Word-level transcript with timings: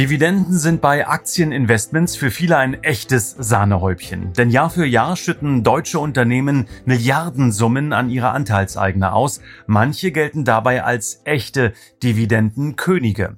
Dividenden 0.00 0.56
sind 0.56 0.80
bei 0.80 1.06
Aktieninvestments 1.06 2.16
für 2.16 2.30
viele 2.30 2.56
ein 2.56 2.82
echtes 2.82 3.36
Sahnehäubchen. 3.38 4.32
Denn 4.32 4.48
Jahr 4.48 4.70
für 4.70 4.86
Jahr 4.86 5.14
schütten 5.14 5.62
deutsche 5.62 5.98
Unternehmen 5.98 6.68
Milliardensummen 6.86 7.92
an 7.92 8.08
ihre 8.08 8.30
Anteilseigner 8.30 9.12
aus. 9.12 9.42
Manche 9.66 10.10
gelten 10.10 10.46
dabei 10.46 10.84
als 10.84 11.20
echte 11.24 11.74
Dividendenkönige. 12.02 13.36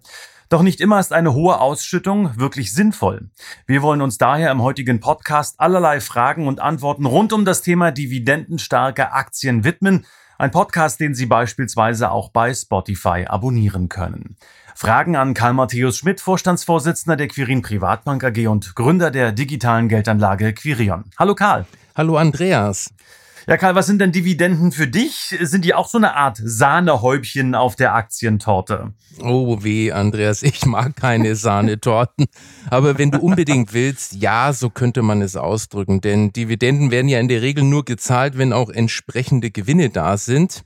Doch 0.50 0.62
nicht 0.62 0.80
immer 0.80 1.00
ist 1.00 1.12
eine 1.12 1.34
hohe 1.34 1.60
Ausschüttung 1.60 2.38
wirklich 2.38 2.72
sinnvoll. 2.72 3.28
Wir 3.66 3.82
wollen 3.82 4.00
uns 4.00 4.16
daher 4.16 4.52
im 4.52 4.62
heutigen 4.62 5.00
Podcast 5.00 5.58
allerlei 5.58 6.00
Fragen 6.00 6.46
und 6.46 6.60
Antworten 6.60 7.06
rund 7.06 7.32
um 7.32 7.44
das 7.44 7.62
Thema 7.62 7.90
dividendenstarke 7.90 9.10
Aktien 9.10 9.64
widmen. 9.64 10.06
Ein 10.38 10.52
Podcast, 10.52 11.00
den 11.00 11.16
Sie 11.16 11.26
beispielsweise 11.26 12.12
auch 12.12 12.30
bei 12.30 12.54
Spotify 12.54 13.26
abonnieren 13.28 13.88
können. 13.88 14.36
Fragen 14.74 15.16
an 15.16 15.34
Karl 15.34 15.52
Matthäus 15.52 15.98
Schmidt, 15.98 16.20
Vorstandsvorsitzender 16.20 17.16
der 17.16 17.28
Quirin 17.28 17.62
Privatbank 17.62 18.24
AG 18.24 18.46
und 18.48 18.74
Gründer 18.74 19.10
der 19.10 19.32
digitalen 19.32 19.88
Geldanlage 19.88 20.52
Quirion. 20.54 21.04
Hallo 21.18 21.34
Karl. 21.34 21.66
Hallo 21.94 22.16
Andreas. 22.16 22.90
Ja, 23.48 23.56
Karl, 23.56 23.74
was 23.74 23.86
sind 23.86 23.98
denn 23.98 24.12
Dividenden 24.12 24.70
für 24.70 24.86
dich? 24.86 25.36
Sind 25.40 25.64
die 25.64 25.74
auch 25.74 25.88
so 25.88 25.98
eine 25.98 26.14
Art 26.14 26.40
Sahnehäubchen 26.42 27.56
auf 27.56 27.74
der 27.74 27.94
Aktientorte? 27.94 28.92
Oh 29.20 29.64
weh, 29.64 29.90
Andreas, 29.90 30.44
ich 30.44 30.64
mag 30.64 30.94
keine 30.94 31.34
Sahnetorten. 31.34 32.26
Aber 32.70 32.98
wenn 32.98 33.10
du 33.10 33.18
unbedingt 33.18 33.74
willst, 33.74 34.14
ja, 34.14 34.52
so 34.52 34.70
könnte 34.70 35.02
man 35.02 35.22
es 35.22 35.34
ausdrücken. 35.34 36.00
Denn 36.00 36.32
Dividenden 36.32 36.92
werden 36.92 37.08
ja 37.08 37.18
in 37.18 37.28
der 37.28 37.42
Regel 37.42 37.64
nur 37.64 37.84
gezahlt, 37.84 38.38
wenn 38.38 38.52
auch 38.52 38.70
entsprechende 38.70 39.50
Gewinne 39.50 39.90
da 39.90 40.16
sind. 40.16 40.62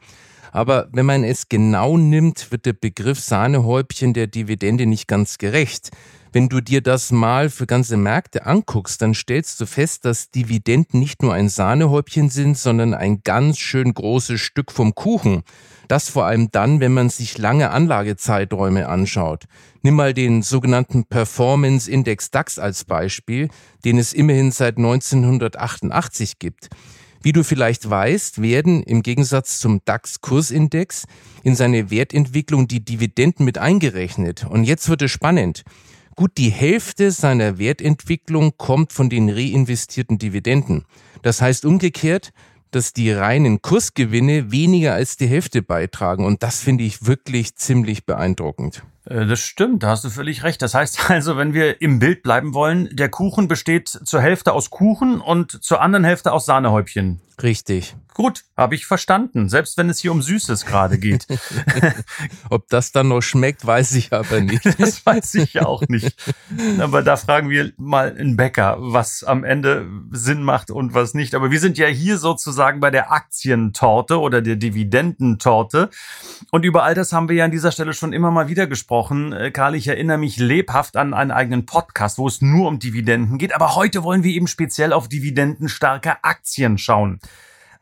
Aber 0.52 0.89
wenn 0.92 1.06
man 1.06 1.25
es 1.25 1.48
genau 1.48 1.97
nimmt, 1.97 2.50
wird 2.50 2.66
der 2.66 2.72
Begriff 2.72 3.20
Sahnehäubchen 3.20 4.14
der 4.14 4.27
Dividende 4.27 4.86
nicht 4.86 5.08
ganz 5.08 5.38
gerecht. 5.38 5.91
Wenn 6.33 6.48
du 6.50 6.61
dir 6.61 6.83
das 6.83 7.12
mal 7.12 7.48
für 7.48 7.66
ganze 7.66 7.97
Märkte 7.97 8.44
anguckst, 8.44 9.00
dann 9.00 9.14
stellst 9.14 9.58
du 9.58 9.64
fest, 9.64 10.05
dass 10.05 10.30
Dividenden 10.30 11.00
nicht 11.00 11.22
nur 11.22 11.33
ein 11.33 11.48
Sahnehäubchen 11.48 12.28
sind, 12.28 12.58
sondern 12.58 12.92
ein 12.92 13.22
ganz 13.25 13.58
schön 13.58 13.94
großes 13.94 14.38
Stück 14.38 14.70
vom 14.70 14.94
Kuchen. 14.94 15.44
Das 15.88 16.11
vor 16.11 16.27
allem 16.27 16.50
dann, 16.50 16.81
wenn 16.81 16.92
man 16.92 17.08
sich 17.08 17.38
lange 17.38 17.70
Anlagezeiträume 17.70 18.88
anschaut. 18.88 19.44
Nimm 19.83 19.94
mal 19.94 20.12
den 20.12 20.42
sogenannten 20.42 21.05
Performance 21.05 21.91
Index 21.91 22.31
DAX 22.31 22.58
als 22.58 22.84
Beispiel, 22.84 23.48
den 23.84 23.97
es 23.97 24.12
immerhin 24.12 24.50
seit 24.50 24.77
1988 24.77 26.38
gibt. 26.38 26.69
Wie 27.22 27.33
du 27.33 27.42
vielleicht 27.42 27.89
weißt, 27.89 28.41
werden 28.42 28.83
im 28.83 29.03
Gegensatz 29.03 29.59
zum 29.59 29.81
DAX-Kursindex 29.84 31.06
in 31.42 31.55
seine 31.55 31.91
Wertentwicklung 31.91 32.69
die 32.69 32.84
Dividenden 32.84 33.45
mit 33.45 33.59
eingerechnet. 33.59 34.47
Und 34.48 34.64
jetzt 34.64 34.89
wird 34.89 35.03
es 35.03 35.11
spannend. 35.11 35.64
Gut 36.14 36.39
die 36.39 36.50
Hälfte 36.50 37.11
seiner 37.11 37.59
Wertentwicklung 37.59 38.55
kommt 38.56 38.92
von 38.92 39.11
den 39.11 39.28
reinvestierten 39.28 40.19
Dividenden. 40.19 40.84
Das 41.22 41.42
heißt 41.42 41.64
umgekehrt, 41.67 42.33
dass 42.70 42.92
die 42.92 43.11
reinen 43.11 43.62
Kursgewinne 43.62 44.50
weniger 44.50 44.94
als 44.94 45.17
die 45.17 45.27
Hälfte 45.27 45.62
beitragen. 45.62 46.25
Und 46.25 46.42
das 46.42 46.61
finde 46.61 46.84
ich 46.84 47.06
wirklich 47.06 47.55
ziemlich 47.56 48.06
beeindruckend. 48.06 48.82
Äh, 49.06 49.27
das 49.27 49.41
stimmt, 49.41 49.83
da 49.83 49.89
hast 49.89 50.05
du 50.05 50.11
völlig 50.11 50.43
recht. 50.43 50.61
Das 50.62 50.75
heißt 50.75 51.11
also, 51.11 51.37
wenn 51.37 51.55
wir 51.55 51.81
im 51.81 51.99
Bild 51.99 52.22
bleiben 52.22 52.55
wollen, 52.55 52.89
der 52.93 53.09
Kuchen 53.09 53.49
besteht 53.49 53.89
zur 53.89 54.21
Hälfte 54.21 54.53
aus 54.53 54.71
Kuchen 54.71 55.21
und 55.21 55.62
zur 55.65 55.81
anderen 55.81 56.05
Hälfte 56.05 56.33
aus 56.33 56.47
Sahnehäubchen. 56.47 57.21
Richtig. 57.42 57.97
Gut, 58.16 58.44
habe 58.56 58.74
ich 58.74 58.86
verstanden, 58.86 59.50
selbst 59.50 59.76
wenn 59.76 59.91
es 59.91 59.98
hier 59.98 60.10
um 60.10 60.22
Süßes 60.22 60.64
gerade 60.64 60.98
geht. 60.98 61.26
Ob 62.48 62.66
das 62.69 62.91
dann 62.91 63.08
noch 63.08 63.20
schmeckt, 63.20 63.66
weiß 63.66 63.92
ich 63.92 64.10
aber 64.14 64.41
nicht. 64.41 64.64
Das 64.78 65.04
weiß 65.04 65.34
ich 65.36 65.60
auch 65.60 65.82
nicht. 65.88 66.16
Aber 66.78 67.02
da 67.02 67.16
fragen 67.16 67.50
wir 67.50 67.72
mal 67.76 68.14
einen 68.16 68.36
Bäcker, 68.36 68.76
was 68.78 69.22
am 69.25 69.44
Ende 69.44 69.86
Sinn 70.12 70.42
macht 70.42 70.70
und 70.70 70.94
was 70.94 71.12
nicht. 71.12 71.34
Aber 71.34 71.50
wir 71.50 71.60
sind 71.60 71.76
ja 71.76 71.88
hier 71.88 72.16
sozusagen 72.16 72.80
bei 72.80 72.91
der 72.91 73.12
Aktientorte 73.12 74.19
oder 74.19 74.41
der 74.41 74.56
Dividendentorte. 74.56 75.91
Und 76.50 76.64
über 76.64 76.84
all 76.84 76.94
das 76.94 77.12
haben 77.12 77.28
wir 77.28 77.36
ja 77.36 77.44
an 77.44 77.50
dieser 77.50 77.72
Stelle 77.72 77.92
schon 77.92 78.14
immer 78.14 78.30
mal 78.30 78.48
wieder 78.48 78.66
gesprochen. 78.66 79.32
Äh, 79.32 79.50
Karl, 79.50 79.75
ich 79.75 79.88
erinnere 79.88 80.19
mich 80.19 80.38
lebhaft 80.38 80.96
an 80.96 81.12
einen 81.12 81.32
eigenen 81.32 81.66
Podcast, 81.66 82.16
wo 82.16 82.28
es 82.28 82.41
nur 82.41 82.69
um 82.69 82.78
Dividenden 82.78 83.36
geht. 83.36 83.54
Aber 83.54 83.75
heute 83.76 84.04
wollen 84.04 84.22
wir 84.22 84.32
eben 84.32 84.46
speziell 84.46 84.94
auf 84.94 85.08
dividendenstarke 85.08 86.25
Aktien 86.25 86.78
schauen. 86.78 87.20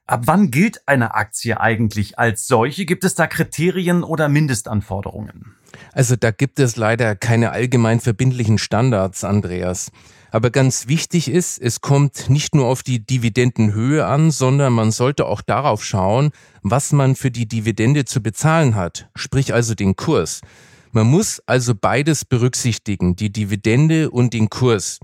Ab 0.07 0.25
wann 0.27 0.51
gilt 0.51 0.87
eine 0.87 1.15
Aktie 1.15 1.59
eigentlich 1.59 2.19
als 2.19 2.47
solche? 2.47 2.85
Gibt 2.85 3.05
es 3.05 3.15
da 3.15 3.27
Kriterien 3.27 4.05
oder 4.05 4.29
Mindestanforderungen? 4.29 5.55
Also 5.93 6.15
da 6.15 6.31
gibt 6.31 6.59
es 6.59 6.77
leider 6.77 7.17
keine 7.17 7.53
allgemein 7.53 8.01
verbindlichen 8.01 8.59
Standards, 8.59 9.25
Andreas. 9.25 9.91
Aber 10.31 10.51
ganz 10.51 10.89
wichtig 10.89 11.31
ist, 11.31 11.59
es 11.59 11.81
kommt 11.81 12.29
nicht 12.29 12.55
nur 12.55 12.67
auf 12.67 12.83
die 12.83 12.99
Dividendenhöhe 12.99 14.05
an, 14.05 14.31
sondern 14.31 14.75
man 14.75 14.91
sollte 14.91 15.25
auch 15.25 15.41
darauf 15.41 15.83
schauen, 15.83 16.33
was 16.63 16.93
man 16.93 17.17
für 17.17 17.31
die 17.31 17.47
Dividende 17.47 18.05
zu 18.05 18.23
bezahlen 18.23 18.75
hat, 18.75 19.09
sprich 19.15 19.55
also 19.55 19.75
den 19.75 19.97
Kurs. 19.97 20.43
Man 20.95 21.09
muss 21.09 21.43
also 21.47 21.75
beides 21.75 22.25
berücksichtigen, 22.25 23.17
die 23.17 23.33
Dividende 23.33 24.13
und 24.13 24.33
den 24.33 24.49
Kurs. 24.49 25.01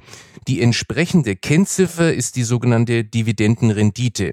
Die 0.46 0.62
entsprechende 0.62 1.34
Kennziffer 1.34 2.14
ist 2.14 2.36
die 2.36 2.44
sogenannte 2.44 3.02
Dividendenrendite. 3.02 4.32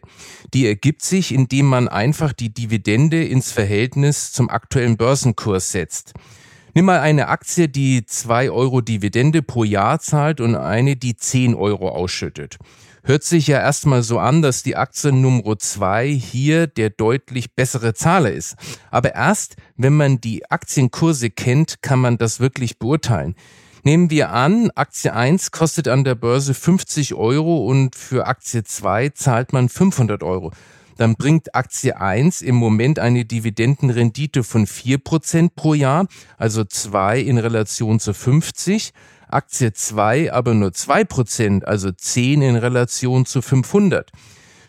Die 0.54 0.68
ergibt 0.68 1.02
sich, 1.02 1.34
indem 1.34 1.66
man 1.66 1.88
einfach 1.88 2.32
die 2.32 2.54
Dividende 2.54 3.26
ins 3.26 3.52
Verhältnis 3.52 4.34
zum 4.34 4.52
aktuellen 4.52 4.98
Börsenkurs 4.98 5.72
setzt. 5.72 6.14
Nimm 6.76 6.86
mal 6.86 7.00
eine 7.00 7.28
Aktie, 7.28 7.68
die 7.68 8.06
zwei 8.06 8.52
Euro 8.52 8.82
Dividende 8.82 9.42
pro 9.42 9.64
Jahr 9.64 10.00
zahlt 10.00 10.40
und 10.40 10.54
eine, 10.56 10.96
die 10.96 11.18
zehn 11.18 11.56
Euro 11.56 11.90
ausschüttet. 11.90 12.60
Hört 13.08 13.24
sich 13.24 13.48
ja 13.48 13.62
erstmal 13.62 14.04
so 14.04 14.20
an, 14.20 14.42
dass 14.42 14.64
die 14.64 14.76
Aktie 14.76 15.14
Nummer 15.14 15.58
zwei 15.60 16.10
hier 16.10 16.68
der 16.68 16.90
deutlich 16.90 17.56
bessere 17.56 17.94
Zahler 17.94 18.34
ist. 18.34 18.58
Aber 18.92 19.16
erst, 19.16 19.56
wenn 19.78 19.96
man 19.96 20.20
die 20.20 20.52
Aktienkurse 20.52 21.30
kennt, 21.30 21.82
kann 21.82 22.00
man 22.00 22.18
das 22.18 22.42
wirklich 22.42 22.80
beurteilen. 22.80 23.36
Nehmen 23.84 24.10
wir 24.10 24.32
an, 24.32 24.72
Aktie 24.76 25.14
1 25.14 25.52
kostet 25.52 25.88
an 25.88 26.04
der 26.04 26.16
Börse 26.16 26.54
50 26.54 27.14
Euro 27.14 27.66
und 27.66 27.96
für 27.96 28.28
Aktie 28.28 28.66
2 28.66 29.12
zahlt 29.12 29.54
man 29.54 29.70
500 29.70 30.22
Euro. 30.22 30.52
Dann 30.98 31.16
bringt 31.16 31.56
Aktie 31.56 31.96
1 31.96 32.42
im 32.42 32.56
Moment 32.56 33.00
eine 33.00 33.24
Dividendenrendite 33.24 34.44
von 34.44 34.68
4% 34.68 35.52
pro 35.56 35.76
Jahr, 35.76 36.08
also 36.38 36.66
2 36.66 37.22
in 37.22 37.38
Relation 37.38 38.02
zu 38.02 38.14
50. 38.14 38.92
Aktie 39.28 39.74
2 39.74 40.32
aber 40.32 40.54
nur 40.54 40.70
2%, 40.70 41.64
also 41.64 41.92
10 41.92 42.42
in 42.42 42.56
Relation 42.56 43.26
zu 43.26 43.42
500. 43.42 44.12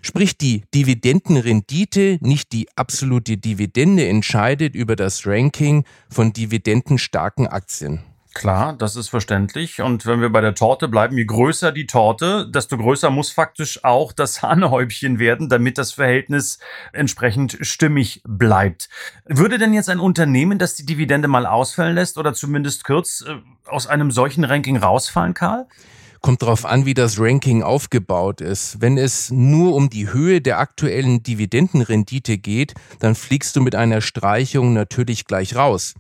Sprich, 0.01 0.39
die 0.39 0.63
Dividendenrendite, 0.75 2.19
nicht 2.21 2.53
die 2.53 2.69
absolute 2.77 3.37
Dividende, 3.37 4.07
entscheidet 4.07 4.75
über 4.75 4.97
das 4.97 5.27
Ranking 5.27 5.85
von 6.09 6.33
dividendenstarken 6.33 7.47
Aktien. 7.47 8.01
Klar, 8.35 8.75
das 8.75 8.95
ist 8.95 9.09
verständlich. 9.09 9.81
Und 9.81 10.07
wenn 10.07 10.21
wir 10.21 10.31
bei 10.31 10.41
der 10.41 10.55
Torte 10.55 10.87
bleiben, 10.87 11.17
je 11.17 11.25
größer 11.25 11.73
die 11.73 11.87
Torte, 11.87 12.49
desto 12.49 12.77
größer 12.77 13.11
muss 13.11 13.33
faktisch 13.33 13.85
auch 13.85 14.13
das 14.13 14.35
Sahnehäubchen 14.41 15.19
werden, 15.19 15.49
damit 15.49 15.79
das 15.79 15.93
Verhältnis 15.93 16.59
entsprechend 16.93 17.59
stimmig 17.63 18.23
bleibt. 18.25 18.89
Würde 19.25 19.59
denn 19.59 19.73
jetzt 19.73 19.89
ein 19.89 20.01
Unternehmen, 20.01 20.59
das 20.59 20.75
die 20.75 20.87
Dividende 20.87 21.27
mal 21.27 21.47
ausfallen 21.47 21.95
lässt 21.95 22.19
oder 22.19 22.35
zumindest 22.35 22.85
kurz 22.85 23.25
äh, 23.27 23.37
aus 23.67 23.87
einem 23.87 24.11
solchen 24.11 24.45
Ranking 24.45 24.77
rausfallen, 24.77 25.35
Karl? 25.35 25.67
Kommt 26.21 26.43
darauf 26.43 26.67
an, 26.67 26.85
wie 26.85 26.95
das 26.95 27.21
Ranking 27.21 27.63
aufgebaut 27.63 28.41
ist. 28.41 28.81
Wenn 28.81 28.99
es 28.99 29.31
nur 29.31 29.75
um 29.75 29.89
die 29.89 30.13
Höhe 30.13 30.41
der 30.41 30.59
aktuellen 30.59 31.23
Dividendenrendite 31.23 32.39
geht, 32.39 32.75
dann 32.99 33.15
fliegst 33.15 33.55
du 33.55 33.61
mit 33.61 33.77
einer 33.77 34.01
Streichung 34.01 34.73
natürlich 34.73 35.27
gleich 35.27 35.55
raus. 35.55 35.95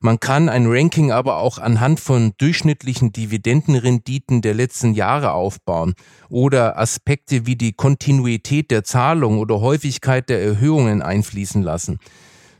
Man 0.00 0.20
kann 0.20 0.48
ein 0.48 0.66
Ranking 0.66 1.10
aber 1.10 1.38
auch 1.38 1.58
anhand 1.58 2.00
von 2.00 2.32
durchschnittlichen 2.38 3.12
Dividendenrenditen 3.12 4.42
der 4.42 4.54
letzten 4.54 4.94
Jahre 4.94 5.32
aufbauen 5.32 5.94
oder 6.28 6.78
Aspekte 6.78 7.46
wie 7.46 7.56
die 7.56 7.72
Kontinuität 7.72 8.70
der 8.70 8.84
Zahlung 8.84 9.38
oder 9.38 9.60
Häufigkeit 9.60 10.28
der 10.28 10.42
Erhöhungen 10.42 11.02
einfließen 11.02 11.62
lassen. 11.62 11.98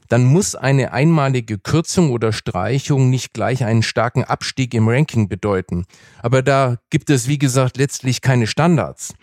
Dann 0.09 0.25
muss 0.25 0.55
eine 0.55 0.93
einmalige 0.93 1.59
Kürzung 1.59 2.11
oder 2.11 2.33
Streichung 2.33 3.11
nicht 3.11 3.35
gleich 3.35 3.65
einen 3.65 3.83
starken 3.83 4.23
Abstieg 4.25 4.73
im 4.73 4.89
Ranking 4.89 5.29
bedeuten. 5.29 5.85
Aber 6.23 6.43
da 6.43 6.77
gibt 6.91 7.11
es, 7.11 7.27
wie 7.27 7.39
gesagt, 7.39 7.77
letztlich 7.77 8.21
keine 8.21 8.47
Standards. 8.47 9.15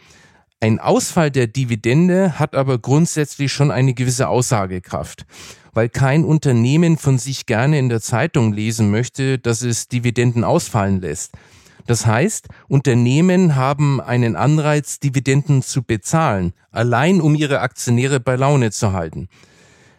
Ein 0.64 0.80
Ausfall 0.80 1.30
der 1.30 1.48
Dividende 1.48 2.40
hat 2.40 2.56
aber 2.56 2.80
grundsätzlich 2.80 3.52
schon 3.52 3.70
eine 3.70 3.94
gewisse 3.94 4.30
Aussagekraft, 4.30 5.26
weil 5.74 5.90
kein 5.90 6.24
Unternehmen 6.24 6.96
von 6.96 7.18
sich 7.18 7.46
gerne 7.46 7.78
in 7.78 7.90
der 7.90 8.00
Zeitung 8.00 8.54
lesen 8.54 8.90
möchte, 8.90 9.40
dass 9.40 9.62
es 9.62 9.90
Dividenden 9.90 10.46
ausfallen 10.46 11.02
lässt. 11.02 11.34
Das 11.86 12.06
heißt, 12.06 12.48
Unternehmen 12.70 13.58
haben 13.58 14.00
einen 14.00 14.38
Anreiz, 14.38 15.02
Dividenden 15.02 15.64
zu 15.64 15.84
bezahlen, 15.84 16.54
allein 16.72 17.20
um 17.20 17.36
ihre 17.36 17.60
Aktionäre 17.60 18.22
bei 18.22 18.38
Laune 18.38 18.72
zu 18.72 18.94
halten. 18.94 19.28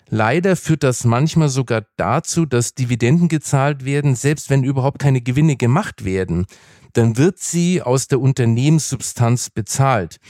Leider 0.08 0.56
führt 0.56 0.82
das 0.82 1.04
manchmal 1.04 1.50
sogar 1.50 1.84
dazu, 1.98 2.46
dass 2.46 2.74
Dividenden 2.74 3.28
gezahlt 3.28 3.84
werden, 3.84 4.16
selbst 4.16 4.48
wenn 4.48 4.64
überhaupt 4.64 4.98
keine 4.98 5.20
Gewinne 5.20 5.56
gemacht 5.56 6.06
werden. 6.06 6.46
Dann 6.94 7.18
wird 7.18 7.38
sie 7.38 7.82
aus 7.82 8.08
der 8.08 8.20
Unternehmenssubstanz 8.22 9.50
bezahlt. 9.50 10.20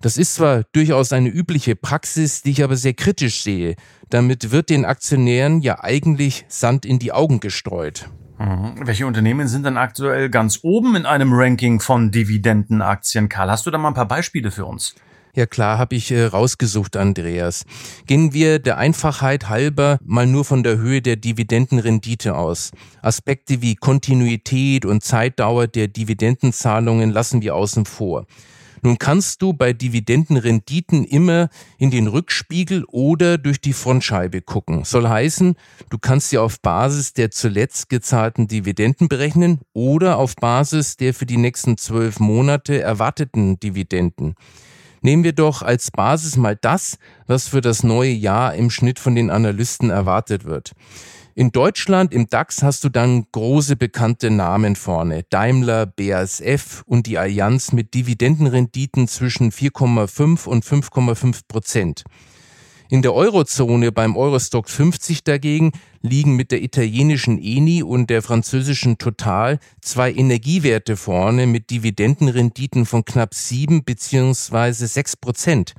Das 0.00 0.16
ist 0.16 0.34
zwar 0.34 0.64
durchaus 0.72 1.12
eine 1.12 1.28
übliche 1.28 1.76
Praxis, 1.76 2.42
die 2.42 2.50
ich 2.50 2.64
aber 2.64 2.76
sehr 2.76 2.94
kritisch 2.94 3.42
sehe. 3.42 3.76
Damit 4.10 4.50
wird 4.50 4.70
den 4.70 4.84
Aktionären 4.84 5.60
ja 5.60 5.82
eigentlich 5.82 6.44
Sand 6.48 6.84
in 6.84 6.98
die 6.98 7.12
Augen 7.12 7.40
gestreut. 7.40 8.08
Mhm. 8.38 8.86
Welche 8.86 9.06
Unternehmen 9.06 9.48
sind 9.48 9.64
denn 9.64 9.76
aktuell 9.76 10.28
ganz 10.28 10.60
oben 10.62 10.96
in 10.96 11.06
einem 11.06 11.32
Ranking 11.32 11.80
von 11.80 12.10
Dividendenaktien? 12.10 13.28
Karl, 13.28 13.50
hast 13.50 13.66
du 13.66 13.70
da 13.70 13.78
mal 13.78 13.88
ein 13.88 13.94
paar 13.94 14.08
Beispiele 14.08 14.50
für 14.50 14.66
uns? 14.66 14.94
Ja 15.36 15.46
klar, 15.46 15.78
habe 15.78 15.96
ich 15.96 16.12
äh, 16.12 16.26
rausgesucht, 16.26 16.96
Andreas. 16.96 17.64
Gehen 18.06 18.32
wir 18.32 18.60
der 18.60 18.78
Einfachheit 18.78 19.48
halber 19.48 19.98
mal 20.04 20.28
nur 20.28 20.44
von 20.44 20.62
der 20.62 20.76
Höhe 20.78 21.02
der 21.02 21.16
Dividendenrendite 21.16 22.36
aus. 22.36 22.70
Aspekte 23.02 23.60
wie 23.60 23.74
Kontinuität 23.74 24.84
und 24.84 25.02
Zeitdauer 25.02 25.66
der 25.66 25.88
Dividendenzahlungen 25.88 27.10
lassen 27.10 27.42
wir 27.42 27.56
außen 27.56 27.84
vor. 27.84 28.26
Nun 28.84 28.98
kannst 28.98 29.40
du 29.40 29.54
bei 29.54 29.72
Dividendenrenditen 29.72 31.04
immer 31.04 31.48
in 31.78 31.90
den 31.90 32.06
Rückspiegel 32.06 32.84
oder 32.84 33.38
durch 33.38 33.58
die 33.58 33.72
Frontscheibe 33.72 34.42
gucken. 34.42 34.84
Soll 34.84 35.08
heißen, 35.08 35.56
du 35.88 35.96
kannst 35.96 36.28
sie 36.28 36.36
auf 36.36 36.60
Basis 36.60 37.14
der 37.14 37.30
zuletzt 37.30 37.88
gezahlten 37.88 38.46
Dividenden 38.46 39.08
berechnen 39.08 39.60
oder 39.72 40.18
auf 40.18 40.36
Basis 40.36 40.98
der 40.98 41.14
für 41.14 41.24
die 41.24 41.38
nächsten 41.38 41.78
zwölf 41.78 42.20
Monate 42.20 42.82
erwarteten 42.82 43.58
Dividenden. 43.58 44.34
Nehmen 45.00 45.24
wir 45.24 45.32
doch 45.32 45.62
als 45.62 45.90
Basis 45.90 46.36
mal 46.36 46.56
das, 46.60 46.98
was 47.26 47.48
für 47.48 47.62
das 47.62 47.84
neue 47.84 48.12
Jahr 48.12 48.54
im 48.54 48.68
Schnitt 48.68 48.98
von 48.98 49.14
den 49.14 49.30
Analysten 49.30 49.88
erwartet 49.88 50.44
wird. 50.44 50.72
In 51.36 51.50
Deutschland 51.50 52.14
im 52.14 52.28
DAX 52.28 52.62
hast 52.62 52.84
du 52.84 52.88
dann 52.88 53.26
große 53.32 53.74
bekannte 53.74 54.30
Namen 54.30 54.76
vorne. 54.76 55.24
Daimler, 55.30 55.84
BASF 55.84 56.84
und 56.86 57.06
die 57.08 57.18
Allianz 57.18 57.72
mit 57.72 57.94
Dividendenrenditen 57.94 59.08
zwischen 59.08 59.50
4,5 59.50 60.46
und 60.46 60.64
5,5 60.64 61.40
Prozent. 61.48 62.04
In 62.88 63.02
der 63.02 63.14
Eurozone 63.14 63.90
beim 63.90 64.16
Eurostock 64.16 64.70
50 64.70 65.24
dagegen 65.24 65.72
liegen 66.02 66.36
mit 66.36 66.52
der 66.52 66.62
italienischen 66.62 67.42
Eni 67.42 67.82
und 67.82 68.10
der 68.10 68.22
französischen 68.22 68.98
Total 68.98 69.58
zwei 69.80 70.12
Energiewerte 70.12 70.96
vorne 70.96 71.48
mit 71.48 71.70
Dividendenrenditen 71.70 72.86
von 72.86 73.04
knapp 73.04 73.34
7 73.34 73.82
bzw. 73.82 74.86
6 74.86 75.16
Prozent. 75.16 75.74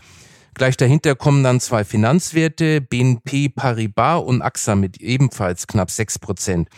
Gleich 0.55 0.77
dahinter 0.77 1.15
kommen 1.15 1.43
dann 1.43 1.59
zwei 1.59 1.83
Finanzwerte, 1.83 2.79
BNP 2.79 3.49
Paribas 3.49 4.23
und 4.23 4.41
AXA 4.41 4.75
mit 4.75 5.01
ebenfalls 5.01 5.67
knapp 5.67 5.91
6 5.91 6.19
Prozent. 6.19 6.69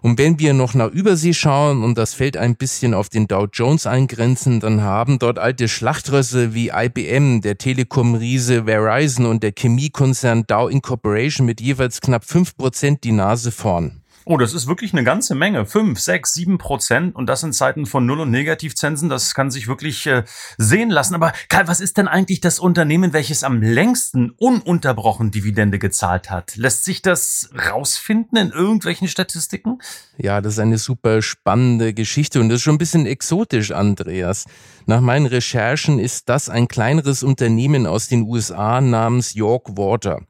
Und 0.00 0.18
wenn 0.18 0.38
wir 0.38 0.54
noch 0.54 0.72
nach 0.72 0.90
Übersee 0.90 1.34
schauen 1.34 1.84
und 1.84 1.98
das 1.98 2.14
Feld 2.14 2.38
ein 2.38 2.56
bisschen 2.56 2.94
auf 2.94 3.10
den 3.10 3.28
Dow 3.28 3.46
Jones 3.52 3.86
eingrenzen, 3.86 4.58
dann 4.58 4.80
haben 4.80 5.18
dort 5.18 5.38
alte 5.38 5.68
Schlachtrösse 5.68 6.54
wie 6.54 6.70
IBM, 6.74 7.42
der 7.42 7.58
Telekom-Riese 7.58 8.64
Verizon 8.64 9.26
und 9.26 9.42
der 9.42 9.52
Chemiekonzern 9.52 10.46
Dow 10.46 10.70
Incorporation 10.70 11.44
mit 11.46 11.60
jeweils 11.60 12.00
knapp 12.00 12.24
5 12.24 12.56
Prozent 12.56 13.04
die 13.04 13.12
Nase 13.12 13.52
vorn. 13.52 13.99
Oh, 14.30 14.36
das 14.36 14.54
ist 14.54 14.68
wirklich 14.68 14.92
eine 14.92 15.02
ganze 15.02 15.34
Menge. 15.34 15.66
Fünf, 15.66 15.98
sechs, 15.98 16.34
sieben 16.34 16.56
Prozent. 16.56 17.16
Und 17.16 17.26
das 17.26 17.42
in 17.42 17.52
Zeiten 17.52 17.84
von 17.84 18.06
Null- 18.06 18.20
und 18.20 18.30
Negativzinsen. 18.30 19.08
Das 19.08 19.34
kann 19.34 19.50
sich 19.50 19.66
wirklich 19.66 20.06
äh, 20.06 20.22
sehen 20.56 20.88
lassen. 20.88 21.16
Aber 21.16 21.32
Karl, 21.48 21.66
was 21.66 21.80
ist 21.80 21.96
denn 21.96 22.06
eigentlich 22.06 22.38
das 22.38 22.60
Unternehmen, 22.60 23.12
welches 23.12 23.42
am 23.42 23.60
längsten 23.60 24.30
ununterbrochen 24.30 25.32
Dividende 25.32 25.80
gezahlt 25.80 26.30
hat? 26.30 26.54
Lässt 26.54 26.84
sich 26.84 27.02
das 27.02 27.50
rausfinden 27.72 28.38
in 28.38 28.50
irgendwelchen 28.50 29.08
Statistiken? 29.08 29.78
Ja, 30.16 30.40
das 30.40 30.52
ist 30.52 30.58
eine 30.60 30.78
super 30.78 31.22
spannende 31.22 31.92
Geschichte. 31.92 32.40
Und 32.40 32.50
das 32.50 32.58
ist 32.58 32.62
schon 32.62 32.76
ein 32.76 32.78
bisschen 32.78 33.06
exotisch, 33.06 33.72
Andreas. 33.72 34.44
Nach 34.86 35.00
meinen 35.00 35.26
Recherchen 35.26 35.98
ist 35.98 36.28
das 36.28 36.48
ein 36.48 36.68
kleineres 36.68 37.24
Unternehmen 37.24 37.84
aus 37.84 38.06
den 38.06 38.22
USA 38.22 38.80
namens 38.80 39.34
York 39.34 39.76
Water. 39.76 40.20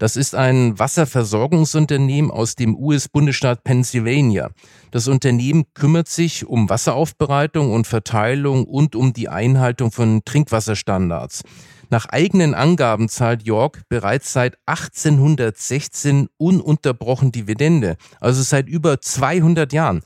Das 0.00 0.16
ist 0.16 0.34
ein 0.34 0.78
Wasserversorgungsunternehmen 0.78 2.30
aus 2.30 2.54
dem 2.54 2.74
US-Bundesstaat 2.74 3.64
Pennsylvania. 3.64 4.48
Das 4.92 5.08
Unternehmen 5.08 5.64
kümmert 5.74 6.08
sich 6.08 6.46
um 6.46 6.70
Wasseraufbereitung 6.70 7.70
und 7.70 7.86
Verteilung 7.86 8.64
und 8.64 8.96
um 8.96 9.12
die 9.12 9.28
Einhaltung 9.28 9.92
von 9.92 10.22
Trinkwasserstandards. 10.24 11.42
Nach 11.90 12.06
eigenen 12.06 12.54
Angaben 12.54 13.10
zahlt 13.10 13.42
York 13.42 13.82
bereits 13.90 14.32
seit 14.32 14.56
1816 14.64 16.28
ununterbrochen 16.38 17.30
Dividende, 17.30 17.96
also 18.20 18.40
seit 18.40 18.68
über 18.68 19.02
200 19.02 19.70
Jahren. 19.74 20.00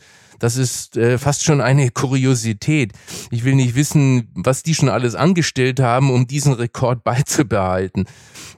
Das 0.45 0.59
ist 0.59 0.99
äh, 0.99 1.17
fast 1.17 1.43
schon 1.43 1.63
eine 1.63 1.89
Kuriosität. 1.89 2.93
Ich 3.31 3.45
will 3.45 3.55
nicht 3.55 3.77
wissen, 3.77 4.29
was 4.35 4.63
die 4.63 4.75
schon 4.75 4.91
alles 4.91 5.15
angestellt 5.15 5.81
haben, 5.81 6.11
um 6.11 6.27
diesen 6.27 6.53
Rekord 6.53 7.03
beizubehalten. 7.05 8.05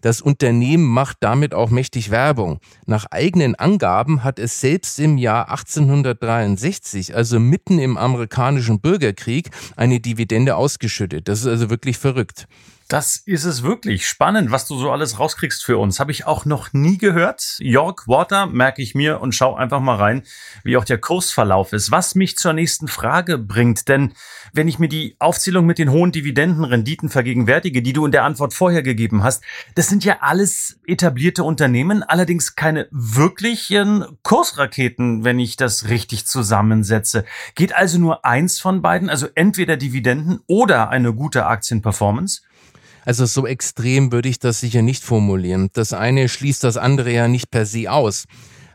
Das 0.01 0.21
Unternehmen 0.21 0.83
macht 0.83 1.19
damit 1.21 1.55
auch 1.55 1.71
mächtig 1.71 2.11
Werbung. 2.11 2.59
Nach 2.87 3.07
eigenen 3.13 3.55
Angaben 3.55 4.25
hat 4.25 4.41
es 4.41 4.61
selbst 4.61 4.99
im 4.99 5.17
Jahr 5.17 5.49
1863, 5.49 7.15
also 7.15 7.39
mitten 7.39 7.79
im 7.79 7.97
amerikanischen 7.97 8.81
Bürgerkrieg, 8.81 9.51
eine 9.77 10.01
Dividende 10.01 10.57
ausgeschüttet. 10.57 11.29
Das 11.29 11.43
ist 11.43 11.47
also 11.47 11.71
wirklich 11.71 11.99
verrückt. 11.99 12.49
Das 12.89 13.17
ist 13.17 13.43
es 13.43 13.65
wirklich 13.65 14.07
spannend, 14.07 14.53
was 14.53 14.69
du 14.69 14.79
so 14.79 14.93
alles 14.93 15.19
rauskriegst 15.19 15.65
für 15.65 15.77
uns. 15.77 15.99
Habe 15.99 16.13
ich 16.13 16.25
auch 16.25 16.45
noch 16.45 16.73
nie 16.73 16.99
gehört. 16.99 17.57
York 17.59 18.07
Water 18.07 18.47
merke 18.47 18.81
ich 18.81 18.95
mir 18.95 19.21
und 19.21 19.35
schau 19.35 19.57
einfach 19.57 19.81
mal 19.81 19.97
rein, 19.97 20.23
wie 20.63 20.77
auch 20.77 20.85
der 20.85 20.99
Kursverlauf 20.99 21.73
ist. 21.73 21.91
Was 21.91 22.15
mich 22.15 22.39
zur 22.39 22.53
nächsten 22.53 22.87
Frage 22.87 23.39
bringt, 23.39 23.89
denn 23.89 24.15
wenn 24.57 24.69
ich 24.69 24.79
mir 24.79 24.89
die 24.89 25.17
Aufzählung 25.19 25.67
mit 25.67 25.79
den 25.79 25.91
hohen 25.91 26.13
Dividendenrenditen 26.13 27.09
vergegenwärtige, 27.09 27.83
die 27.83 27.93
du 27.93 28.07
in 28.07 28.13
der 28.13 28.25
Antwort 28.25 28.55
vorher 28.55 28.83
gegeben 28.83 29.23
hast, 29.23 29.43
das 29.75 29.89
sind 29.89 30.05
ja 30.05 30.19
alles 30.21 30.81
etablierte 30.87 31.45
Unternehmen, 31.45 32.03
allerdings 32.03 32.57
keine 32.57 32.89
wirklichen 32.91 34.05
Kursraketen, 34.23 35.25
wenn 35.25 35.39
ich 35.39 35.57
das 35.57 35.89
richtig 35.89 36.27
zusammensetze. 36.27 37.25
Geht 37.55 37.75
also 37.75 37.99
nur 37.99 38.25
eins 38.25 38.59
von 38.59 38.83
beiden, 38.83 39.11
also 39.11 39.27
entweder 39.35 39.77
Dividenden 39.77 40.41
oder 40.47 40.89
eine 40.89 41.13
gute 41.13 41.47
Aktienperformance? 41.47 42.43
Also 43.05 43.25
so 43.25 43.47
extrem 43.47 44.11
würde 44.11 44.29
ich 44.29 44.41
das 44.41 44.59
sicher 44.59 44.83
nicht 44.83 45.05
formulieren. 45.05 45.71
Das 45.75 45.93
eine 45.93 46.29
schließt 46.29 46.65
das 46.65 46.77
andere 46.77 47.13
ja 47.13 47.29
nicht 47.29 47.53
per 47.53 47.65
se 47.65 47.91
aus. 47.91 48.27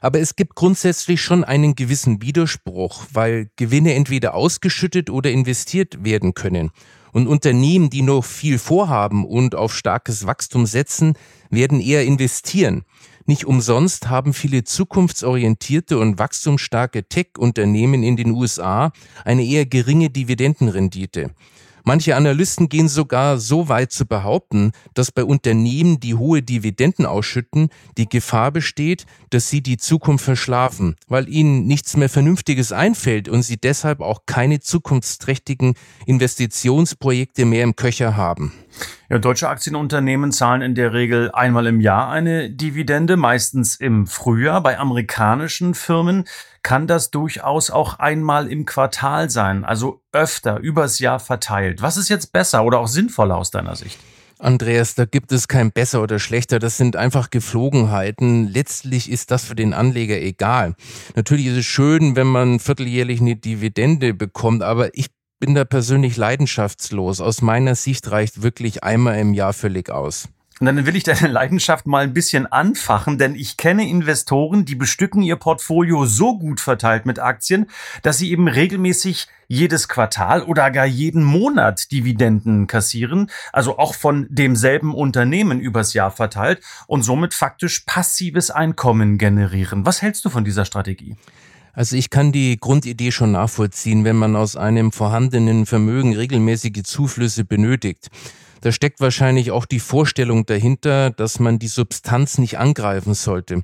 Aber 0.02 0.20
es 0.20 0.36
gibt 0.36 0.56
grundsätzlich 0.56 1.22
schon 1.22 1.44
einen 1.44 1.76
gewissen 1.76 2.22
Widerspruch, 2.24 3.06
weil 3.14 3.50
Gewinne 3.56 3.94
entweder 3.94 4.34
ausgeschüttet 4.34 5.12
oder 5.12 5.32
investiert 5.32 6.04
werden 6.04 6.34
können. 6.34 6.72
Und 7.14 7.28
Unternehmen, 7.28 7.90
die 7.90 8.02
noch 8.02 8.26
viel 8.26 8.58
vorhaben 8.58 9.26
und 9.26 9.54
auf 9.54 9.76
starkes 9.76 10.26
Wachstum 10.26 10.66
setzen, 10.66 11.14
werden 11.50 11.80
eher 11.80 12.04
investieren. 12.04 12.84
Nicht 13.26 13.46
umsonst 13.46 14.10
haben 14.10 14.34
viele 14.34 14.64
zukunftsorientierte 14.64 16.00
und 16.00 16.18
wachstumsstarke 16.18 17.04
Tech-Unternehmen 17.08 18.02
in 18.02 18.18
den 18.18 18.32
USA 18.32 18.92
eine 19.24 19.46
eher 19.46 19.68
geringe 19.68 20.10
Dividendenrendite. 20.10 21.30
Manche 21.84 22.16
Analysten 22.16 22.70
gehen 22.70 22.88
sogar 22.88 23.38
so 23.38 23.68
weit 23.70 23.92
zu 23.92 24.06
behaupten, 24.06 24.72
dass 24.94 25.12
bei 25.12 25.24
Unternehmen, 25.24 26.00
die 26.00 26.16
hohe 26.16 26.42
Dividenden 26.42 27.06
ausschütten, 27.06 27.70
die 27.98 28.08
Gefahr 28.08 28.52
besteht, 28.52 29.06
dass 29.30 29.50
sie 29.50 29.62
die 29.62 29.78
Zukunft 29.78 30.26
verschlafen, 30.26 30.96
weil 31.08 31.28
ihnen 31.28 31.66
nichts 31.66 31.98
mehr 31.98 32.10
Vernünftiges 32.10 32.72
einfällt 32.72 33.30
und 33.30 33.44
sie 33.44 33.58
deshalb 33.58 34.02
auch 34.02 34.26
keine 34.26 34.60
zukunftsträchtigen 34.60 35.74
Investitionsprojekte 36.06 37.46
mehr 37.46 37.64
im 37.64 37.76
Köcher 37.76 38.16
haben. 38.16 38.54
Ja, 39.10 39.20
deutsche 39.20 39.50
Aktienunternehmen 39.50 40.32
zahlen 40.32 40.62
in 40.62 40.76
der 40.76 40.94
Regel 40.94 41.32
einmal 41.32 41.68
im 41.68 41.82
Jahr 41.82 42.10
eine 42.10 42.50
Dividende, 42.50 43.18
meistens 43.18 43.76
im 43.76 44.08
Frühjahr. 44.08 44.62
Bei 44.62 44.80
amerikanischen 44.80 45.74
Firmen 45.74 46.26
kann 46.64 46.88
das 46.88 47.12
durchaus 47.12 47.70
auch 47.70 48.00
einmal 48.00 48.48
im 48.48 48.66
Quartal 48.66 49.30
sein, 49.30 49.66
also 49.66 50.02
öfter 50.12 50.60
übers 50.60 51.00
Jahr 51.00 51.20
verteilt. 51.20 51.82
Was 51.82 51.98
ist 51.98 52.10
jetzt 52.10 52.32
besser 52.32 52.64
oder 52.64 52.80
auch 52.80 52.88
sinnvoller 52.88 53.38
aus 53.38 53.52
deiner 53.52 53.76
Sicht? 53.76 54.00
Andreas, 54.42 54.96
da 54.96 55.06
gibt 55.06 55.32
es 55.32 55.48
kein 55.48 55.72
besser 55.72 56.02
oder 56.02 56.18
schlechter, 56.18 56.58
das 56.58 56.78
sind 56.78 56.96
einfach 56.96 57.30
Geflogenheiten. 57.30 58.48
Letztlich 58.48 59.12
ist 59.12 59.30
das 59.30 59.46
für 59.46 59.56
den 59.56 59.74
Anleger 59.74 60.20
egal. 60.20 60.76
Natürlich 61.16 61.46
ist 61.48 61.58
es 61.58 61.66
schön, 61.66 62.16
wenn 62.16 62.28
man 62.28 62.60
vierteljährlich 62.60 63.22
eine 63.22 63.36
Dividende 63.36 64.14
bekommt, 64.14 64.64
aber 64.64 64.96
ich 64.98 65.08
bin 65.42 65.56
da 65.56 65.66
persönlich 65.66 66.16
leidenschaftslos. 66.16 67.20
Aus 67.20 67.42
meiner 67.42 67.76
Sicht 67.76 68.10
reicht 68.10 68.44
wirklich 68.44 68.86
einmal 68.86 69.20
im 69.20 69.34
Jahr 69.34 69.52
völlig 69.52 69.90
aus. 69.90 70.30
Und 70.62 70.68
dann 70.68 70.86
will 70.86 70.96
ich 70.96 71.04
deine 71.04 71.28
Leidenschaft 71.32 71.88
mal 71.88 72.04
ein 72.04 72.14
bisschen 72.14 72.46
anfachen, 72.46 73.18
denn 73.18 73.34
ich 73.34 73.58
kenne 73.58 73.90
Investoren, 73.90 74.64
die 74.64 74.76
bestücken 74.76 75.24
ihr 75.24 75.36
Portfolio 75.36 76.06
so 76.06 76.38
gut 76.38 76.62
verteilt 76.62 77.08
mit 77.08 77.18
Aktien, 77.18 77.66
dass 78.04 78.20
sie 78.20 78.32
eben 78.32 78.48
regelmäßig 78.48 79.28
jedes 79.48 79.88
Quartal 79.88 80.44
oder 80.44 80.70
gar 80.70 80.86
jeden 80.86 81.24
Monat 81.24 81.92
Dividenden 81.92 82.68
kassieren, 82.68 83.32
also 83.52 83.80
auch 83.80 83.96
von 83.96 84.28
demselben 84.30 84.94
Unternehmen 84.94 85.60
übers 85.60 85.96
Jahr 85.96 86.12
verteilt 86.12 86.62
und 86.86 87.02
somit 87.02 87.34
faktisch 87.34 87.80
passives 87.88 88.52
Einkommen 88.52 89.18
generieren. 89.18 89.88
Was 89.88 90.04
hältst 90.04 90.24
du 90.24 90.30
von 90.30 90.46
dieser 90.46 90.66
Strategie? 90.66 91.18
Also 91.74 91.96
ich 91.96 92.10
kann 92.10 92.32
die 92.32 92.58
Grundidee 92.60 93.12
schon 93.12 93.32
nachvollziehen, 93.32 94.04
wenn 94.04 94.18
man 94.18 94.36
aus 94.36 94.56
einem 94.56 94.92
vorhandenen 94.92 95.66
Vermögen 95.66 96.16
regelmäßige 96.16 96.84
Zuflüsse 96.84 97.46
benötigt. 97.46 98.10
Da 98.62 98.72
steckt 98.72 99.00
wahrscheinlich 99.00 99.52
auch 99.52 99.66
die 99.66 99.80
Vorstellung 99.80 100.46
dahinter, 100.46 101.10
dass 101.10 101.40
man 101.40 101.60
die 101.60 101.68
Substanz 101.68 102.38
nicht 102.38 102.60
angreifen 102.60 103.14
sollte. 103.14 103.64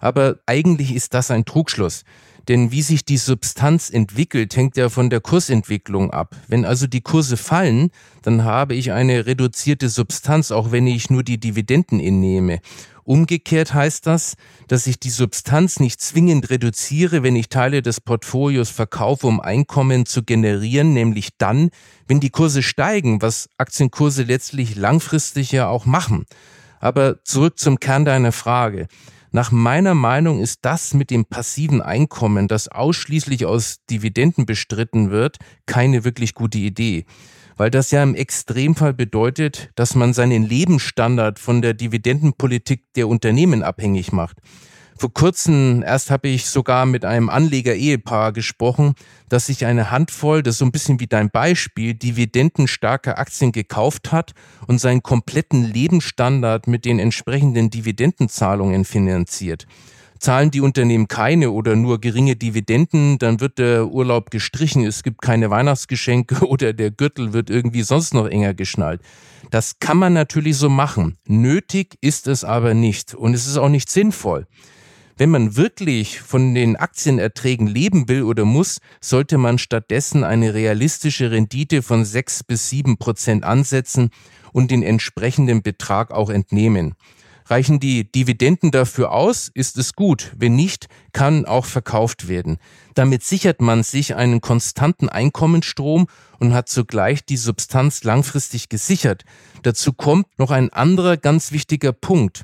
Aber 0.00 0.38
eigentlich 0.46 0.94
ist 0.94 1.14
das 1.14 1.30
ein 1.30 1.44
Trugschluss. 1.44 2.04
Denn 2.48 2.72
wie 2.72 2.80
sich 2.80 3.04
die 3.04 3.18
Substanz 3.18 3.90
entwickelt, 3.90 4.56
hängt 4.56 4.78
ja 4.78 4.88
von 4.88 5.10
der 5.10 5.20
Kursentwicklung 5.20 6.10
ab. 6.10 6.34
Wenn 6.48 6.64
also 6.64 6.86
die 6.86 7.02
Kurse 7.02 7.36
fallen, 7.36 7.90
dann 8.22 8.44
habe 8.44 8.74
ich 8.74 8.90
eine 8.90 9.26
reduzierte 9.26 9.90
Substanz, 9.90 10.50
auch 10.50 10.72
wenn 10.72 10.86
ich 10.86 11.10
nur 11.10 11.22
die 11.22 11.38
Dividenden 11.38 12.00
innehme. 12.00 12.60
Umgekehrt 13.08 13.72
heißt 13.72 14.06
das, 14.06 14.34
dass 14.66 14.86
ich 14.86 15.00
die 15.00 15.08
Substanz 15.08 15.80
nicht 15.80 15.98
zwingend 15.98 16.50
reduziere, 16.50 17.22
wenn 17.22 17.36
ich 17.36 17.48
Teile 17.48 17.80
des 17.80 18.02
Portfolios 18.02 18.68
verkaufe, 18.68 19.26
um 19.26 19.40
Einkommen 19.40 20.04
zu 20.04 20.22
generieren, 20.22 20.92
nämlich 20.92 21.30
dann, 21.38 21.70
wenn 22.06 22.20
die 22.20 22.28
Kurse 22.28 22.62
steigen, 22.62 23.22
was 23.22 23.48
Aktienkurse 23.56 24.24
letztlich 24.24 24.76
langfristig 24.76 25.52
ja 25.52 25.68
auch 25.68 25.86
machen. 25.86 26.26
Aber 26.80 27.24
zurück 27.24 27.58
zum 27.58 27.80
Kern 27.80 28.04
deiner 28.04 28.30
Frage. 28.30 28.88
Nach 29.30 29.50
meiner 29.50 29.94
Meinung 29.94 30.42
ist 30.42 30.66
das 30.66 30.92
mit 30.92 31.08
dem 31.08 31.24
passiven 31.24 31.80
Einkommen, 31.80 32.46
das 32.46 32.68
ausschließlich 32.68 33.46
aus 33.46 33.78
Dividenden 33.88 34.44
bestritten 34.44 35.10
wird, 35.10 35.38
keine 35.64 36.04
wirklich 36.04 36.34
gute 36.34 36.58
Idee 36.58 37.06
weil 37.58 37.70
das 37.70 37.90
ja 37.90 38.02
im 38.02 38.14
Extremfall 38.14 38.94
bedeutet, 38.94 39.70
dass 39.74 39.94
man 39.94 40.14
seinen 40.14 40.44
Lebensstandard 40.44 41.38
von 41.38 41.60
der 41.60 41.74
Dividendenpolitik 41.74 42.84
der 42.94 43.08
Unternehmen 43.08 43.62
abhängig 43.62 44.12
macht. 44.12 44.38
Vor 44.96 45.12
kurzem 45.12 45.84
erst 45.86 46.10
habe 46.10 46.26
ich 46.26 46.46
sogar 46.46 46.84
mit 46.84 47.04
einem 47.04 47.28
Anleger-Ehepaar 47.28 48.32
gesprochen, 48.32 48.94
das 49.28 49.46
sich 49.46 49.64
eine 49.64 49.92
Handvoll, 49.92 50.42
das 50.42 50.54
ist 50.54 50.58
so 50.58 50.64
ein 50.64 50.72
bisschen 50.72 50.98
wie 50.98 51.06
dein 51.06 51.30
Beispiel, 51.30 51.94
dividendenstarke 51.94 53.16
Aktien 53.16 53.52
gekauft 53.52 54.10
hat 54.10 54.32
und 54.66 54.80
seinen 54.80 55.04
kompletten 55.04 55.62
Lebensstandard 55.62 56.66
mit 56.66 56.84
den 56.84 56.98
entsprechenden 56.98 57.70
Dividendenzahlungen 57.70 58.84
finanziert. 58.84 59.66
Zahlen 60.18 60.50
die 60.50 60.60
Unternehmen 60.60 61.08
keine 61.08 61.50
oder 61.50 61.76
nur 61.76 62.00
geringe 62.00 62.36
Dividenden, 62.36 63.18
dann 63.18 63.40
wird 63.40 63.58
der 63.58 63.88
Urlaub 63.88 64.30
gestrichen, 64.30 64.84
es 64.84 65.02
gibt 65.02 65.22
keine 65.22 65.50
Weihnachtsgeschenke 65.50 66.46
oder 66.46 66.72
der 66.72 66.90
Gürtel 66.90 67.32
wird 67.32 67.50
irgendwie 67.50 67.82
sonst 67.82 68.14
noch 68.14 68.26
enger 68.26 68.54
geschnallt. 68.54 69.00
Das 69.50 69.78
kann 69.78 69.96
man 69.96 70.12
natürlich 70.12 70.56
so 70.56 70.68
machen. 70.68 71.16
Nötig 71.26 71.96
ist 72.00 72.26
es 72.26 72.44
aber 72.44 72.74
nicht 72.74 73.14
und 73.14 73.34
es 73.34 73.46
ist 73.46 73.56
auch 73.56 73.68
nicht 73.68 73.90
sinnvoll. 73.90 74.46
Wenn 75.16 75.30
man 75.30 75.56
wirklich 75.56 76.20
von 76.20 76.54
den 76.54 76.76
Aktienerträgen 76.76 77.66
leben 77.66 78.08
will 78.08 78.22
oder 78.22 78.44
muss, 78.44 78.78
sollte 79.00 79.36
man 79.36 79.58
stattdessen 79.58 80.22
eine 80.22 80.54
realistische 80.54 81.32
Rendite 81.32 81.82
von 81.82 82.04
sechs 82.04 82.44
bis 82.44 82.68
sieben 82.68 82.98
Prozent 82.98 83.42
ansetzen 83.42 84.10
und 84.52 84.70
den 84.70 84.84
entsprechenden 84.84 85.62
Betrag 85.62 86.12
auch 86.12 86.30
entnehmen. 86.30 86.94
Reichen 87.50 87.80
die 87.80 88.10
Dividenden 88.10 88.70
dafür 88.70 89.12
aus, 89.12 89.50
ist 89.52 89.78
es 89.78 89.94
gut. 89.94 90.32
Wenn 90.36 90.54
nicht, 90.54 90.88
kann 91.12 91.46
auch 91.46 91.64
verkauft 91.64 92.28
werden. 92.28 92.58
Damit 92.94 93.22
sichert 93.22 93.62
man 93.62 93.82
sich 93.82 94.14
einen 94.14 94.40
konstanten 94.42 95.08
Einkommensstrom 95.08 96.08
und 96.38 96.52
hat 96.52 96.68
zugleich 96.68 97.24
die 97.24 97.38
Substanz 97.38 98.04
langfristig 98.04 98.68
gesichert. 98.68 99.24
Dazu 99.62 99.94
kommt 99.94 100.26
noch 100.38 100.50
ein 100.50 100.70
anderer 100.70 101.16
ganz 101.16 101.50
wichtiger 101.50 101.92
Punkt. 101.92 102.42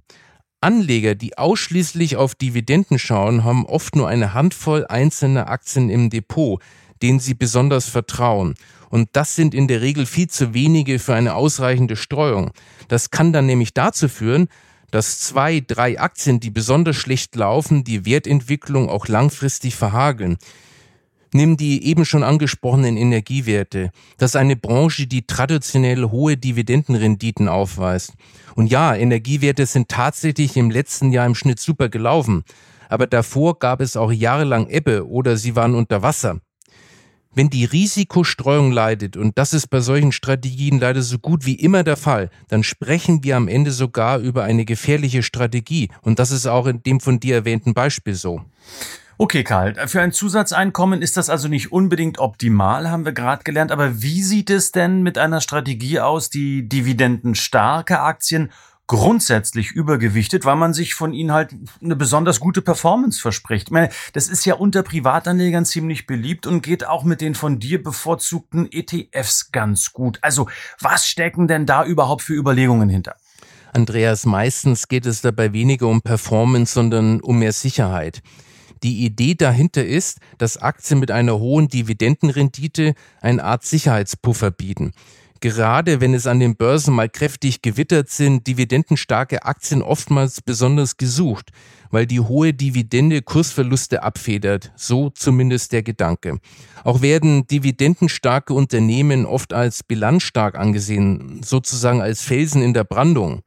Anleger, 0.62 1.14
die 1.14 1.36
ausschließlich 1.36 2.16
auf 2.16 2.34
Dividenden 2.34 2.98
schauen, 2.98 3.44
haben 3.44 3.66
oft 3.66 3.96
nur 3.96 4.08
eine 4.08 4.32
Handvoll 4.32 4.86
einzelner 4.86 5.50
Aktien 5.50 5.90
im 5.90 6.08
Depot, 6.08 6.62
denen 7.02 7.20
sie 7.20 7.34
besonders 7.34 7.86
vertrauen. 7.86 8.54
Und 8.88 9.10
das 9.12 9.34
sind 9.34 9.54
in 9.54 9.68
der 9.68 9.82
Regel 9.82 10.06
viel 10.06 10.28
zu 10.28 10.54
wenige 10.54 10.98
für 10.98 11.14
eine 11.14 11.34
ausreichende 11.34 11.96
Streuung. 11.96 12.52
Das 12.88 13.10
kann 13.10 13.34
dann 13.34 13.44
nämlich 13.44 13.74
dazu 13.74 14.08
führen, 14.08 14.48
dass 14.94 15.18
zwei, 15.18 15.58
drei 15.58 15.98
Aktien, 15.98 16.38
die 16.38 16.50
besonders 16.50 16.94
schlecht 16.94 17.34
laufen, 17.34 17.82
die 17.82 18.06
Wertentwicklung 18.06 18.88
auch 18.88 19.08
langfristig 19.08 19.74
verhageln. 19.74 20.36
Nimm 21.32 21.56
die 21.56 21.84
eben 21.86 22.04
schon 22.04 22.22
angesprochenen 22.22 22.96
Energiewerte. 22.96 23.90
Das 24.18 24.30
ist 24.30 24.36
eine 24.36 24.54
Branche, 24.54 25.08
die 25.08 25.26
traditionell 25.26 26.04
hohe 26.12 26.36
Dividendenrenditen 26.36 27.48
aufweist. 27.48 28.12
Und 28.54 28.68
ja, 28.68 28.94
Energiewerte 28.94 29.66
sind 29.66 29.88
tatsächlich 29.88 30.56
im 30.56 30.70
letzten 30.70 31.10
Jahr 31.10 31.26
im 31.26 31.34
Schnitt 31.34 31.58
super 31.58 31.88
gelaufen. 31.88 32.44
Aber 32.88 33.08
davor 33.08 33.58
gab 33.58 33.80
es 33.80 33.96
auch 33.96 34.12
jahrelang 34.12 34.68
Ebbe 34.68 35.08
oder 35.08 35.36
sie 35.36 35.56
waren 35.56 35.74
unter 35.74 36.02
Wasser. 36.02 36.38
Wenn 37.34 37.50
die 37.50 37.64
Risikostreuung 37.64 38.70
leidet, 38.70 39.16
und 39.16 39.36
das 39.38 39.52
ist 39.52 39.66
bei 39.68 39.80
solchen 39.80 40.12
Strategien 40.12 40.78
leider 40.78 41.02
so 41.02 41.18
gut 41.18 41.46
wie 41.46 41.54
immer 41.54 41.82
der 41.82 41.96
Fall, 41.96 42.30
dann 42.48 42.62
sprechen 42.62 43.24
wir 43.24 43.36
am 43.36 43.48
Ende 43.48 43.72
sogar 43.72 44.18
über 44.18 44.44
eine 44.44 44.64
gefährliche 44.64 45.22
Strategie. 45.24 45.90
Und 46.02 46.20
das 46.20 46.30
ist 46.30 46.46
auch 46.46 46.66
in 46.66 46.82
dem 46.82 47.00
von 47.00 47.18
dir 47.18 47.34
erwähnten 47.34 47.74
Beispiel 47.74 48.14
so. 48.14 48.42
Okay, 49.16 49.44
Karl, 49.44 49.74
für 49.86 50.00
ein 50.00 50.12
Zusatzeinkommen 50.12 51.00
ist 51.00 51.16
das 51.16 51.30
also 51.30 51.46
nicht 51.46 51.70
unbedingt 51.70 52.18
optimal, 52.18 52.90
haben 52.90 53.04
wir 53.04 53.12
gerade 53.12 53.44
gelernt. 53.44 53.70
Aber 53.70 54.02
wie 54.02 54.22
sieht 54.22 54.50
es 54.50 54.72
denn 54.72 55.02
mit 55.02 55.18
einer 55.18 55.40
Strategie 55.40 56.00
aus, 56.00 56.30
die 56.30 56.68
dividendenstarke 56.68 58.00
Aktien 58.00 58.50
grundsätzlich 58.86 59.70
übergewichtet, 59.70 60.44
weil 60.44 60.56
man 60.56 60.74
sich 60.74 60.94
von 60.94 61.12
ihnen 61.12 61.32
halt 61.32 61.54
eine 61.82 61.96
besonders 61.96 62.38
gute 62.38 62.60
Performance 62.60 63.20
verspricht. 63.20 63.68
Ich 63.68 63.72
meine, 63.72 63.88
das 64.12 64.28
ist 64.28 64.44
ja 64.44 64.54
unter 64.54 64.82
Privatanlegern 64.82 65.64
ziemlich 65.64 66.06
beliebt 66.06 66.46
und 66.46 66.62
geht 66.62 66.86
auch 66.86 67.04
mit 67.04 67.20
den 67.20 67.34
von 67.34 67.58
dir 67.58 67.82
bevorzugten 67.82 68.68
ETFs 68.70 69.52
ganz 69.52 69.92
gut. 69.92 70.18
Also, 70.20 70.48
was 70.80 71.08
stecken 71.08 71.48
denn 71.48 71.64
da 71.66 71.84
überhaupt 71.84 72.22
für 72.22 72.34
Überlegungen 72.34 72.88
hinter? 72.88 73.16
Andreas, 73.72 74.26
meistens 74.26 74.86
geht 74.86 75.06
es 75.06 75.20
dabei 75.20 75.52
weniger 75.52 75.88
um 75.88 76.02
Performance, 76.02 76.74
sondern 76.74 77.20
um 77.20 77.38
mehr 77.38 77.52
Sicherheit. 77.52 78.22
Die 78.84 79.04
Idee 79.04 79.34
dahinter 79.34 79.84
ist, 79.84 80.18
dass 80.36 80.58
Aktien 80.58 81.00
mit 81.00 81.10
einer 81.10 81.38
hohen 81.38 81.68
Dividendenrendite 81.68 82.94
eine 83.22 83.42
Art 83.42 83.64
Sicherheitspuffer 83.64 84.50
bieten. 84.50 84.92
Gerade 85.44 86.00
wenn 86.00 86.14
es 86.14 86.26
an 86.26 86.40
den 86.40 86.56
Börsen 86.56 86.94
mal 86.94 87.10
kräftig 87.10 87.60
gewittert 87.60 88.08
sind, 88.08 88.46
dividendenstarke 88.46 89.44
Aktien 89.44 89.82
oftmals 89.82 90.40
besonders 90.40 90.96
gesucht, 90.96 91.50
weil 91.90 92.06
die 92.06 92.20
hohe 92.20 92.54
Dividende 92.54 93.20
Kursverluste 93.20 94.02
abfedert, 94.02 94.72
so 94.74 95.10
zumindest 95.10 95.72
der 95.72 95.82
Gedanke. 95.82 96.38
Auch 96.82 97.02
werden 97.02 97.46
dividendenstarke 97.46 98.54
Unternehmen 98.54 99.26
oft 99.26 99.52
als 99.52 99.82
bilanzstark 99.82 100.54
angesehen, 100.54 101.42
sozusagen 101.44 102.00
als 102.00 102.22
Felsen 102.22 102.62
in 102.62 102.72
der 102.72 102.84
Brandung. 102.84 103.42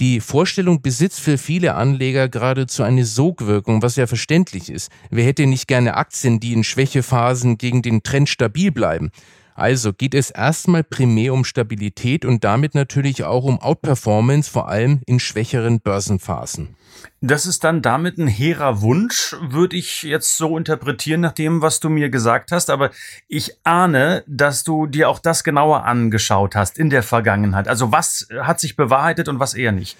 Die 0.00 0.20
Vorstellung 0.20 0.80
besitzt 0.80 1.20
für 1.20 1.36
viele 1.36 1.74
Anleger 1.74 2.30
geradezu 2.30 2.82
eine 2.82 3.04
Sogwirkung, 3.04 3.82
was 3.82 3.96
ja 3.96 4.06
verständlich 4.06 4.70
ist. 4.70 4.90
Wer 5.10 5.26
hätte 5.26 5.44
nicht 5.44 5.68
gerne 5.68 5.98
Aktien, 5.98 6.40
die 6.40 6.54
in 6.54 6.64
Schwächephasen 6.64 7.58
gegen 7.58 7.82
den 7.82 8.02
Trend 8.02 8.30
stabil 8.30 8.72
bleiben? 8.72 9.10
Also 9.56 9.94
geht 9.94 10.14
es 10.14 10.30
erstmal 10.30 10.84
primär 10.84 11.32
um 11.32 11.42
Stabilität 11.42 12.26
und 12.26 12.44
damit 12.44 12.74
natürlich 12.74 13.24
auch 13.24 13.44
um 13.44 13.58
Outperformance, 13.58 14.50
vor 14.50 14.68
allem 14.68 15.00
in 15.06 15.18
schwächeren 15.18 15.80
Börsenphasen. 15.80 16.76
Das 17.22 17.46
ist 17.46 17.64
dann 17.64 17.80
damit 17.80 18.18
ein 18.18 18.26
hehrer 18.26 18.82
Wunsch, 18.82 19.34
würde 19.40 19.76
ich 19.76 20.02
jetzt 20.02 20.36
so 20.36 20.58
interpretieren, 20.58 21.22
nach 21.22 21.32
dem, 21.32 21.62
was 21.62 21.80
du 21.80 21.88
mir 21.88 22.10
gesagt 22.10 22.52
hast. 22.52 22.68
Aber 22.68 22.90
ich 23.28 23.52
ahne, 23.64 24.24
dass 24.26 24.62
du 24.62 24.86
dir 24.86 25.08
auch 25.08 25.20
das 25.20 25.42
genauer 25.42 25.84
angeschaut 25.84 26.54
hast 26.54 26.78
in 26.78 26.90
der 26.90 27.02
Vergangenheit. 27.02 27.66
Also 27.66 27.92
was 27.92 28.28
hat 28.38 28.60
sich 28.60 28.76
bewahrheitet 28.76 29.28
und 29.28 29.40
was 29.40 29.54
eher 29.54 29.72
nicht? 29.72 29.96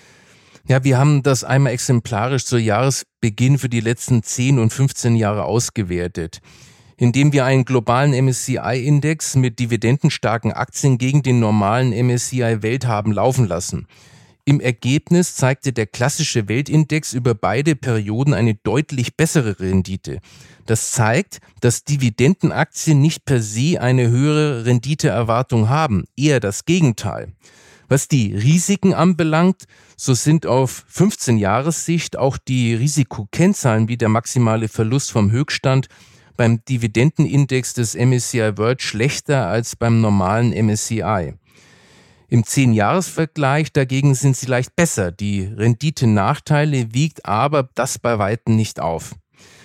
Ja, 0.68 0.84
wir 0.84 0.98
haben 0.98 1.22
das 1.22 1.44
einmal 1.44 1.72
exemplarisch 1.72 2.44
zu 2.44 2.58
Jahresbeginn 2.58 3.56
für 3.56 3.70
die 3.70 3.80
letzten 3.80 4.22
10 4.22 4.58
und 4.58 4.72
15 4.72 5.16
Jahre 5.16 5.44
ausgewertet 5.44 6.40
indem 6.97 7.33
wir 7.33 7.45
einen 7.45 7.65
globalen 7.65 8.12
MSCI-Index 8.12 9.37
mit 9.37 9.59
dividendenstarken 9.59 10.53
Aktien 10.53 10.99
gegen 10.99 11.23
den 11.23 11.41
normalen 11.41 11.91
MSCI 11.91 12.62
Welt 12.62 12.87
haben 12.87 13.12
laufen 13.12 13.47
lassen. 13.47 13.87
Im 14.49 14.61
Ergebnis 14.61 15.35
zeigte 15.35 15.73
der 15.73 15.87
klassische 15.87 16.49
Weltindex 16.49 17.12
über 17.12 17.35
beide 17.35 17.75
Perioden 17.75 18.33
eine 18.33 18.55
deutlich 18.55 19.17
bessere 19.17 19.59
Rendite. 19.59 20.21
Das 20.67 20.93
zeigt, 20.93 21.41
dass 21.61 21.83
Dividendenaktien 21.83 23.00
nicht 23.00 23.25
per 23.25 23.43
se 23.43 23.81
eine 23.81 24.09
höhere 24.09 24.65
Renditeerwartung 24.65 25.69
haben, 25.69 26.05
eher 26.17 26.38
das 26.38 26.65
Gegenteil. 26.65 27.33
Was 27.88 28.07
die 28.07 28.35
Risiken 28.35 28.95
anbelangt, 28.95 29.65
so 29.97 30.15
sind 30.15 30.47
auf 30.47 30.85
15 30.88 31.38
Jahressicht 31.38 32.17
auch 32.17 32.38
die 32.38 32.75
Risikokennzahlen 32.75 33.88
wie 33.88 33.97
der 33.97 34.09
maximale 34.09 34.69
Verlust 34.69 35.11
vom 35.11 35.33
Höchststand 35.33 35.88
beim 36.37 36.64
Dividendenindex 36.64 37.75
des 37.75 37.95
MSCI 37.95 38.57
World 38.57 38.83
schlechter 38.83 39.47
als 39.47 39.76
beim 39.76 40.00
normalen 40.00 40.52
MSCI. 40.52 41.35
Im 42.28 42.43
10-Jahres-Vergleich 42.43 43.73
dagegen 43.73 44.14
sind 44.14 44.37
sie 44.37 44.47
leicht 44.47 44.75
besser. 44.75 45.12
Die 45.12 45.45
Rendite-Nachteile 45.45 46.93
wiegt 46.93 47.25
aber 47.25 47.69
das 47.75 47.99
bei 47.99 48.19
Weitem 48.19 48.57
nicht 48.57 48.81
auf. 48.81 49.14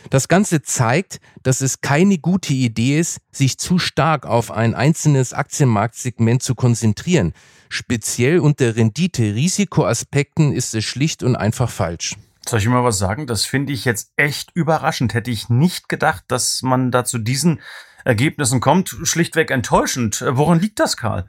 Das 0.09 0.27
Ganze 0.27 0.61
zeigt, 0.61 1.19
dass 1.41 1.61
es 1.61 1.81
keine 1.81 2.17
gute 2.17 2.53
Idee 2.53 2.99
ist, 2.99 3.19
sich 3.31 3.57
zu 3.57 3.79
stark 3.79 4.25
auf 4.25 4.51
ein 4.51 4.75
einzelnes 4.75 5.33
Aktienmarktsegment 5.33 6.43
zu 6.43 6.53
konzentrieren. 6.53 7.33
Speziell 7.69 8.39
unter 8.39 8.75
Rendite-Risikoaspekten 8.75 10.51
ist 10.51 10.75
es 10.75 10.83
schlicht 10.83 11.23
und 11.23 11.35
einfach 11.35 11.69
falsch. 11.69 12.15
Soll 12.47 12.59
ich 12.59 12.67
mal 12.67 12.83
was 12.83 12.97
sagen? 12.97 13.27
Das 13.27 13.45
finde 13.45 13.71
ich 13.73 13.85
jetzt 13.85 14.11
echt 14.15 14.51
überraschend. 14.53 15.13
Hätte 15.13 15.31
ich 15.31 15.49
nicht 15.49 15.89
gedacht, 15.89 16.23
dass 16.27 16.61
man 16.63 16.91
da 16.91 17.05
zu 17.05 17.17
diesen 17.17 17.61
Ergebnissen 18.03 18.59
kommt. 18.59 18.95
Schlichtweg 19.03 19.51
enttäuschend. 19.51 20.23
Woran 20.27 20.59
liegt 20.59 20.79
das, 20.79 20.97
Karl? 20.97 21.27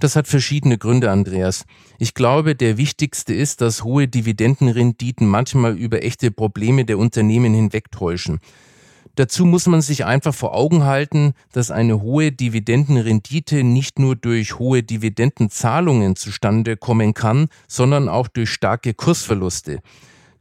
Das 0.00 0.14
hat 0.14 0.28
verschiedene 0.28 0.78
Gründe, 0.78 1.10
Andreas. 1.10 1.64
Ich 1.98 2.14
glaube, 2.14 2.54
der 2.54 2.76
wichtigste 2.76 3.34
ist, 3.34 3.60
dass 3.60 3.82
hohe 3.82 4.06
Dividendenrenditen 4.06 5.26
manchmal 5.26 5.76
über 5.76 6.04
echte 6.04 6.30
Probleme 6.30 6.84
der 6.84 6.98
Unternehmen 6.98 7.52
hinwegtäuschen. 7.54 8.38
Dazu 9.16 9.44
muss 9.44 9.66
man 9.66 9.80
sich 9.80 10.04
einfach 10.04 10.32
vor 10.32 10.54
Augen 10.54 10.84
halten, 10.84 11.32
dass 11.50 11.72
eine 11.72 12.00
hohe 12.00 12.30
Dividendenrendite 12.30 13.64
nicht 13.64 13.98
nur 13.98 14.14
durch 14.14 14.60
hohe 14.60 14.84
Dividendenzahlungen 14.84 16.14
zustande 16.14 16.76
kommen 16.76 17.14
kann, 17.14 17.48
sondern 17.66 18.08
auch 18.08 18.28
durch 18.28 18.50
starke 18.50 18.94
Kursverluste. 18.94 19.80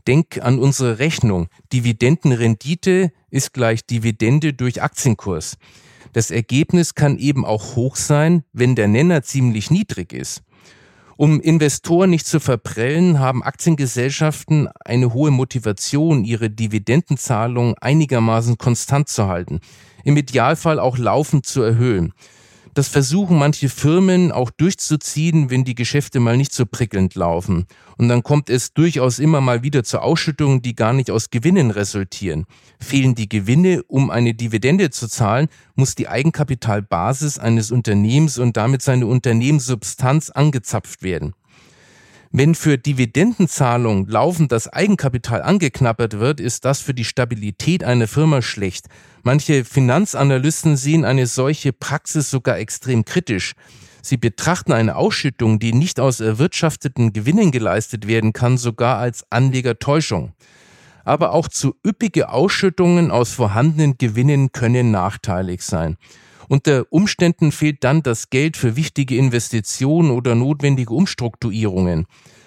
Denk 0.08 0.42
an 0.42 0.58
unsere 0.58 1.00
Rechnung. 1.00 1.50
Dividendenrendite 1.74 3.12
ist 3.30 3.54
gleich 3.54 3.86
Dividende 3.86 4.54
durch 4.54 4.82
Aktienkurs. 4.82 5.58
Das 6.14 6.32
Ergebnis 6.32 6.96
kann 6.96 7.18
eben 7.18 7.46
auch 7.46 7.76
hoch 7.76 7.98
sein, 7.98 8.44
wenn 8.54 8.76
der 8.76 8.88
Nenner 8.88 9.22
ziemlich 9.24 9.70
niedrig 9.70 10.14
ist. 10.14 10.44
Um 11.18 11.42
Investoren 11.42 12.12
nicht 12.12 12.26
zu 12.26 12.40
verprellen, 12.40 13.20
haben 13.20 13.44
Aktiengesellschaften 13.44 14.70
eine 14.86 15.14
hohe 15.14 15.32
Motivation, 15.32 16.24
ihre 16.24 16.50
Dividendenzahlung 16.50 17.76
einigermaßen 17.82 18.58
konstant 18.58 19.10
zu 19.10 19.28
halten, 19.28 19.60
im 20.06 20.16
Idealfall 20.16 20.80
auch 20.80 20.98
laufend 20.98 21.46
zu 21.46 21.64
erhöhen. 21.64 22.14
Das 22.77 22.89
versuchen 22.89 23.39
manche 23.39 23.69
Firmen 23.69 24.31
auch 24.31 24.51
durchzuziehen, 24.51 25.50
wenn 25.50 25.63
die 25.63 25.74
Geschäfte 25.74 26.19
mal 26.19 26.38
nicht 26.38 26.53
so 26.53 26.67
prickelnd 26.67 27.15
laufen. 27.15 27.65
Und 27.98 28.07
dann 28.07 28.22
kommt 28.22 28.51
es 28.51 28.72
durchaus 28.72 29.17
immer 29.17 29.41
mal 29.41 29.63
wieder 29.63 29.84
zu 29.84 30.00
Ausschüttungen, 30.00 30.62
die 30.62 30.75
gar 30.75 30.93
nicht 30.93 31.10
aus 31.10 31.31
Gewinnen 31.31 31.72
resultieren. 31.72 32.46
Fehlen 32.79 33.15
die 33.15 33.29
Gewinne, 33.29 33.81
um 33.88 34.12
eine 34.12 34.36
Dividende 34.36 34.91
zu 34.91 35.07
zahlen, 35.10 35.48
muss 35.74 35.96
die 35.96 36.07
Eigenkapitalbasis 36.07 37.39
eines 37.39 37.72
Unternehmens 37.72 38.38
und 38.38 38.57
damit 38.57 38.84
seine 38.84 39.07
Unternehmenssubstanz 39.07 40.29
angezapft 40.29 41.01
werden. 41.01 41.34
Wenn 42.31 42.55
für 42.55 42.77
Dividendenzahlung 42.77 44.05
laufend 44.07 44.51
das 44.51 44.67
Eigenkapital 44.67 45.41
angeknappert 45.41 46.19
wird, 46.19 46.39
ist 46.39 46.65
das 46.65 46.81
für 46.81 46.93
die 46.93 47.05
Stabilität 47.05 47.84
einer 47.84 48.07
Firma 48.07 48.41
schlecht. 48.41 48.88
Manche 49.24 49.63
Finanzanalysten 49.63 50.75
sehen 50.75 51.05
eine 51.05 51.25
solche 51.25 51.72
Praxis 51.72 52.29
sogar 52.29 52.57
extrem 52.57 53.05
kritisch. 53.05 53.53
Sie 54.01 54.17
betrachten 54.17 54.74
eine 54.74 54.96
Ausschüttung, 54.96 55.60
die 55.60 55.74
nicht 55.74 56.00
aus 56.00 56.19
erwirtschafteten 56.19 57.13
Gewinnen 57.13 57.51
geleistet 57.51 58.07
werden 58.07 58.34
kann, 58.34 58.58
sogar 58.58 58.97
als 58.97 59.25
Anlegertäuschung. 59.30 60.34
Aber 61.04 61.32
auch 61.32 61.47
zu 61.47 61.75
üppige 61.86 62.30
Ausschüttungen 62.30 63.12
aus 63.12 63.32
vorhandenen 63.32 63.97
Gewinnen 63.97 64.52
können 64.52 64.91
nachteilig 64.91 65.62
sein. 65.62 65.97
Unter 66.47 66.86
Umständen 66.89 67.51
fehlt 67.51 67.83
dann 67.83 68.03
das 68.03 68.29
Geld 68.29 68.57
für 68.57 68.75
wichtige 68.75 69.17
Investitionen 69.17 70.12
oder 70.12 70.36
notwendige 70.36 70.93
Umstrukturierungen. 70.93 72.05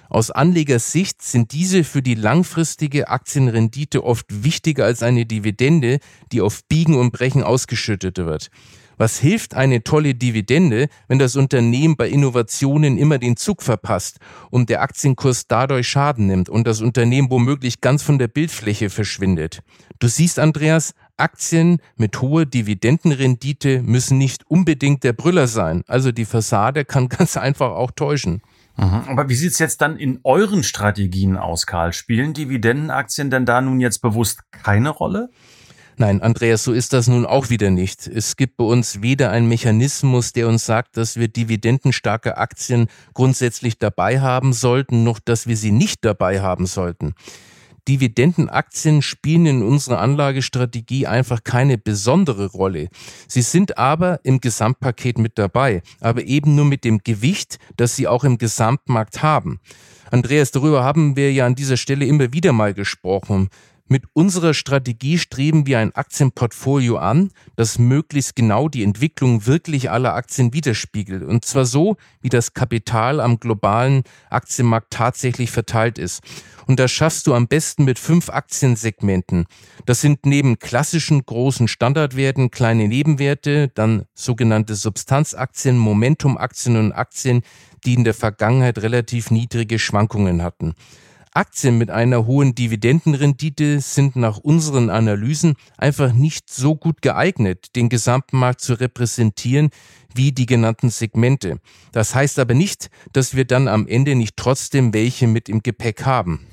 Aus 0.09 0.33
Anlegersicht 0.33 1.23
sind 1.23 1.53
diese 1.53 1.85
für 1.85 2.03
die 2.03 2.17
langfristige 2.17 3.09
Aktienrendite 3.09 4.03
oft 4.03 4.27
wichtiger 4.29 4.85
als 4.85 5.05
eine 5.05 5.25
Dividende, 5.25 6.01
die 6.33 6.41
auf 6.41 6.65
Biegen 6.65 6.97
und 6.97 7.13
Brechen 7.13 7.45
ausgeschüttet 7.45 8.19
wird. 8.19 8.51
Was 8.97 9.19
hilft 9.19 9.55
eine 9.55 9.83
tolle 9.83 10.15
Dividende, 10.15 10.89
wenn 11.09 11.19
das 11.19 11.35
Unternehmen 11.37 11.97
bei 11.97 12.09
Innovationen 12.11 12.99
immer 12.99 13.19
den 13.19 13.37
Zug 13.37 13.63
verpasst 13.63 14.19
und 14.51 14.69
der 14.69 14.83
Aktienkurs 14.83 15.47
dadurch 15.47 15.89
Schaden 15.89 16.27
nimmt 16.27 16.51
und 16.51 16.67
das 16.67 16.83
Unternehmen 16.83 17.31
womöglich 17.31 17.81
ganz 17.81 18.03
von 18.03 18.19
der 18.19 18.29
Bildfläche 18.29 18.91
verschwindet? 18.91 19.63
Du 20.01 20.09
siehst, 20.09 20.39
Andreas, 20.39 20.93
Aktien 21.21 21.81
mit 21.97 22.21
hoher 22.21 22.47
Dividendenrendite 22.47 23.83
müssen 23.83 24.19
nicht 24.19 24.49
unbedingt 24.49 25.05
der 25.05 25.13
Brüller 25.13 25.47
sein. 25.47 25.83
Also 25.87 26.13
die 26.13 26.25
Fassade 26.25 26.85
kann 26.85 27.09
ganz 27.19 27.37
einfach 27.37 27.71
auch 27.71 27.91
täuschen. 27.91 28.43
Mhm. 28.77 29.03
Aber 29.07 29.29
wie 29.29 29.35
sieht's 29.35 29.59
jetzt 29.59 29.81
dann 29.83 29.97
in 29.97 30.21
euren 30.25 30.63
Strategien 30.63 31.37
aus, 31.37 31.67
Karl? 31.67 31.93
Spielen 31.93 32.33
Dividendenaktien 32.33 33.31
denn 33.31 33.45
da 33.45 33.61
nun 33.61 33.81
jetzt 33.81 34.01
bewusst 34.01 34.41
keine 34.53 34.91
Rolle? 34.91 35.31
Nein, 36.01 36.23
Andreas, 36.23 36.65
so 36.65 36.73
ist 36.73 36.95
das 36.95 37.09
nun 37.09 37.27
auch 37.27 37.51
wieder 37.51 37.71
nicht. 37.71 38.07
Es 38.07 38.37
gibt 38.37 38.57
bei 38.57 38.65
uns 38.65 39.03
weder 39.03 39.33
einen 39.33 39.49
Mechanismus, 39.49 40.33
der 40.33 40.49
uns 40.49 40.65
sagt, 40.65 40.97
dass 40.97 41.17
wir 41.17 41.29
dividendenstarke 41.29 42.39
Aktien 42.39 42.87
grundsätzlich 43.13 43.77
dabei 43.77 44.21
haben 44.21 44.55
sollten, 44.55 45.05
noch 45.05 45.19
dass 45.19 45.47
wir 45.47 45.59
sie 45.59 45.73
nicht 45.73 46.03
dabei 46.03 46.41
haben 46.41 46.65
sollten. 46.65 47.13
Dividendenaktien 47.91 49.03
spielen 49.03 49.47
in 49.47 49.63
unserer 49.65 49.99
Anlagestrategie 49.99 51.09
einfach 51.09 51.43
keine 51.43 51.77
besondere 51.77 52.47
Rolle. 52.47 52.89
Sie 53.27 53.43
sind 53.43 53.79
aber 53.79 54.21
im 54.23 54.41
Gesamtpaket 54.41 55.19
mit 55.19 55.39
dabei, 55.39 55.83
aber 55.99 56.23
eben 56.23 56.55
nur 56.55 56.67
mit 56.67 56.85
dem 56.85 57.01
Gewicht, 57.03 57.59
das 57.77 57.97
sie 57.97 58.07
auch 58.07 58.23
im 58.23 58.39
Gesamtmarkt 58.39 59.25
haben. 59.25 59.59
Andreas, 60.13 60.53
darüber 60.53 60.85
haben 60.85 61.17
wir 61.17 61.33
ja 61.33 61.47
an 61.47 61.57
dieser 61.57 61.77
Stelle 61.77 62.05
immer 62.05 62.33
wieder 62.33 62.53
mal 62.53 62.75
gesprochen. 62.75 63.49
Mit 63.93 64.05
unserer 64.13 64.55
Strategie 64.55 65.19
streben 65.19 65.67
wir 65.67 65.81
ein 65.81 65.93
Aktienportfolio 65.97 66.99
an, 66.99 67.33
das 67.57 67.81
möglichst 67.81 68.37
genau 68.37 68.69
die 68.69 68.85
Entwicklung 68.85 69.47
wirklich 69.47 69.91
aller 69.91 70.15
Aktien 70.15 70.53
widerspiegelt. 70.53 71.25
Und 71.25 71.45
zwar 71.45 71.65
so, 71.65 71.97
wie 72.21 72.29
das 72.29 72.55
Kapital 72.55 73.19
am 73.19 73.41
globalen 73.41 74.05
Aktienmarkt 74.31 74.93
tatsächlich 74.93 75.51
verteilt 75.51 75.99
ist. 75.99 76.23
Und 76.69 76.79
das 76.79 76.93
schaffst 76.93 77.27
du 77.27 77.35
am 77.35 77.49
besten 77.49 77.85
mit 77.85 77.99
fünf 77.99 78.31
Aktiensegmenten. 78.31 79.47
Das 79.87 80.01
sind 80.01 80.25
neben 80.25 80.61
klassischen 80.61 81.27
großen 81.27 81.67
Standardwerten 81.67 82.53
kleine 82.53 82.87
Nebenwerte, 82.87 83.73
dann 83.75 84.05
sogenannte 84.15 84.77
Substanzaktien, 84.77 85.77
Momentumaktien 85.77 86.77
und 86.77 86.93
Aktien, 86.93 87.43
die 87.85 87.95
in 87.95 88.05
der 88.05 88.15
Vergangenheit 88.15 88.79
relativ 88.79 89.33
niedrige 89.33 89.81
Schwankungen 89.81 90.45
hatten. 90.45 90.77
Aktien 91.33 91.79
mit 91.79 91.91
einer 91.91 92.27
hohen 92.27 92.57
Dividendenrendite 92.57 93.81
sind 93.81 94.17
nach 94.17 94.39
unseren 94.39 94.91
Analysen 94.91 95.55
einfach 95.79 96.13
nicht 96.13 96.51
so 96.51 96.75
gut 96.75 97.03
geeignet, 97.03 97.77
den 97.77 97.89
gesamten 97.89 98.37
Markt 98.37 98.63
zu 98.63 98.75
repräsentieren 98.75 99.71
wie 100.13 100.33
die 100.33 100.47
genannten 100.47 100.91
Segmente. 100.91 101.61
Das 101.93 102.17
heißt 102.17 102.41
aber 102.41 102.55
nicht, 102.55 102.91
dass 103.13 103.37
wir 103.37 103.45
dann 103.45 103.69
am 103.69 103.87
Ende 103.87 104.17
nicht 104.17 104.37
trotzdem 104.37 104.93
welche 104.93 105.29
mit 105.29 105.49
im 105.49 105.63
Gepäck 105.63 106.05
haben. 106.05 106.47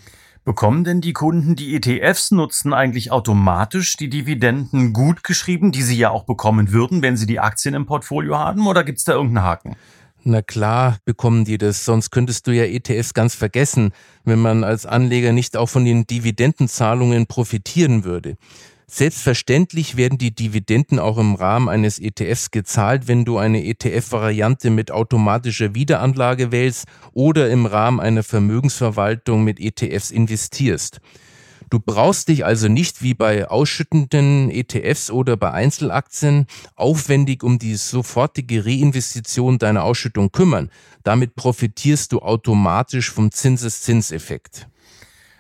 Bekommen 0.46 0.84
denn 0.84 1.02
die 1.02 1.14
Kunden, 1.14 1.56
die 1.56 1.76
ETFs 1.76 2.30
nutzen, 2.30 2.72
eigentlich 2.72 3.12
automatisch 3.12 3.98
die 3.98 4.10
Dividenden 4.10 4.94
gut 4.94 5.24
geschrieben, 5.24 5.72
die 5.72 5.82
sie 5.82 5.98
ja 5.98 6.12
auch 6.12 6.24
bekommen 6.24 6.72
würden, 6.72 7.02
wenn 7.02 7.18
sie 7.18 7.26
die 7.26 7.40
Aktien 7.40 7.74
im 7.74 7.88
Portfolio 7.88 8.38
haben, 8.38 8.68
oder 8.68 8.84
gibt 8.84 9.00
es 9.00 9.04
da 9.04 9.14
irgendeinen 9.14 9.44
Haken? 9.44 9.76
Na 10.24 10.42
klar 10.42 10.98
bekommen 11.06 11.46
die 11.46 11.58
das, 11.58 11.86
sonst 11.86 12.12
könntest 12.12 12.48
du 12.48 12.52
ja 12.52 12.66
ETFs 12.66 13.14
ganz 13.14 13.34
vergessen, 13.36 13.92
wenn 14.26 14.40
man 14.40 14.64
als 14.64 14.86
Anleger 14.86 15.32
nicht 15.32 15.56
auch 15.56 15.68
von 15.68 15.86
den 15.86 16.06
Dividendenzahlungen 16.06 17.28
profitieren 17.28 18.04
würde. 18.04 18.36
Selbstverständlich 18.90 19.98
werden 19.98 20.18
die 20.18 20.34
Dividenden 20.34 20.98
auch 21.00 21.18
im 21.18 21.36
Rahmen 21.36 21.68
eines 21.68 22.00
ETFs 22.00 22.52
gezahlt, 22.52 23.10
wenn 23.10 23.26
du 23.26 23.38
eine 23.38 23.66
ETF-Variante 23.66 24.70
mit 24.70 24.92
automatischer 24.92 25.76
Wiederanlage 25.76 26.54
wählst 26.54 26.86
oder 27.12 27.50
im 27.50 27.66
Rahmen 27.66 28.00
einer 28.00 28.24
Vermögensverwaltung 28.24 29.44
mit 29.44 29.60
ETFs 29.60 30.10
investierst. 30.10 31.02
Du 31.70 31.80
brauchst 31.80 32.30
dich 32.30 32.46
also 32.46 32.70
nicht 32.70 33.02
wie 33.02 33.14
bei 33.14 33.50
ausschüttenden 33.50 34.50
ETFs 34.50 35.12
oder 35.12 35.36
bei 35.36 35.52
Einzelaktien 35.52 36.48
aufwendig 36.76 37.44
um 37.44 37.60
die 37.60 37.76
sofortige 37.76 38.66
Reinvestition 38.66 39.60
deiner 39.60 39.84
Ausschüttung 39.84 40.32
kümmern. 40.32 40.70
Damit 41.04 41.36
profitierst 41.36 42.14
du 42.14 42.20
automatisch 42.20 43.12
vom 43.12 43.32
Zinseszinseffekt. 43.32 44.68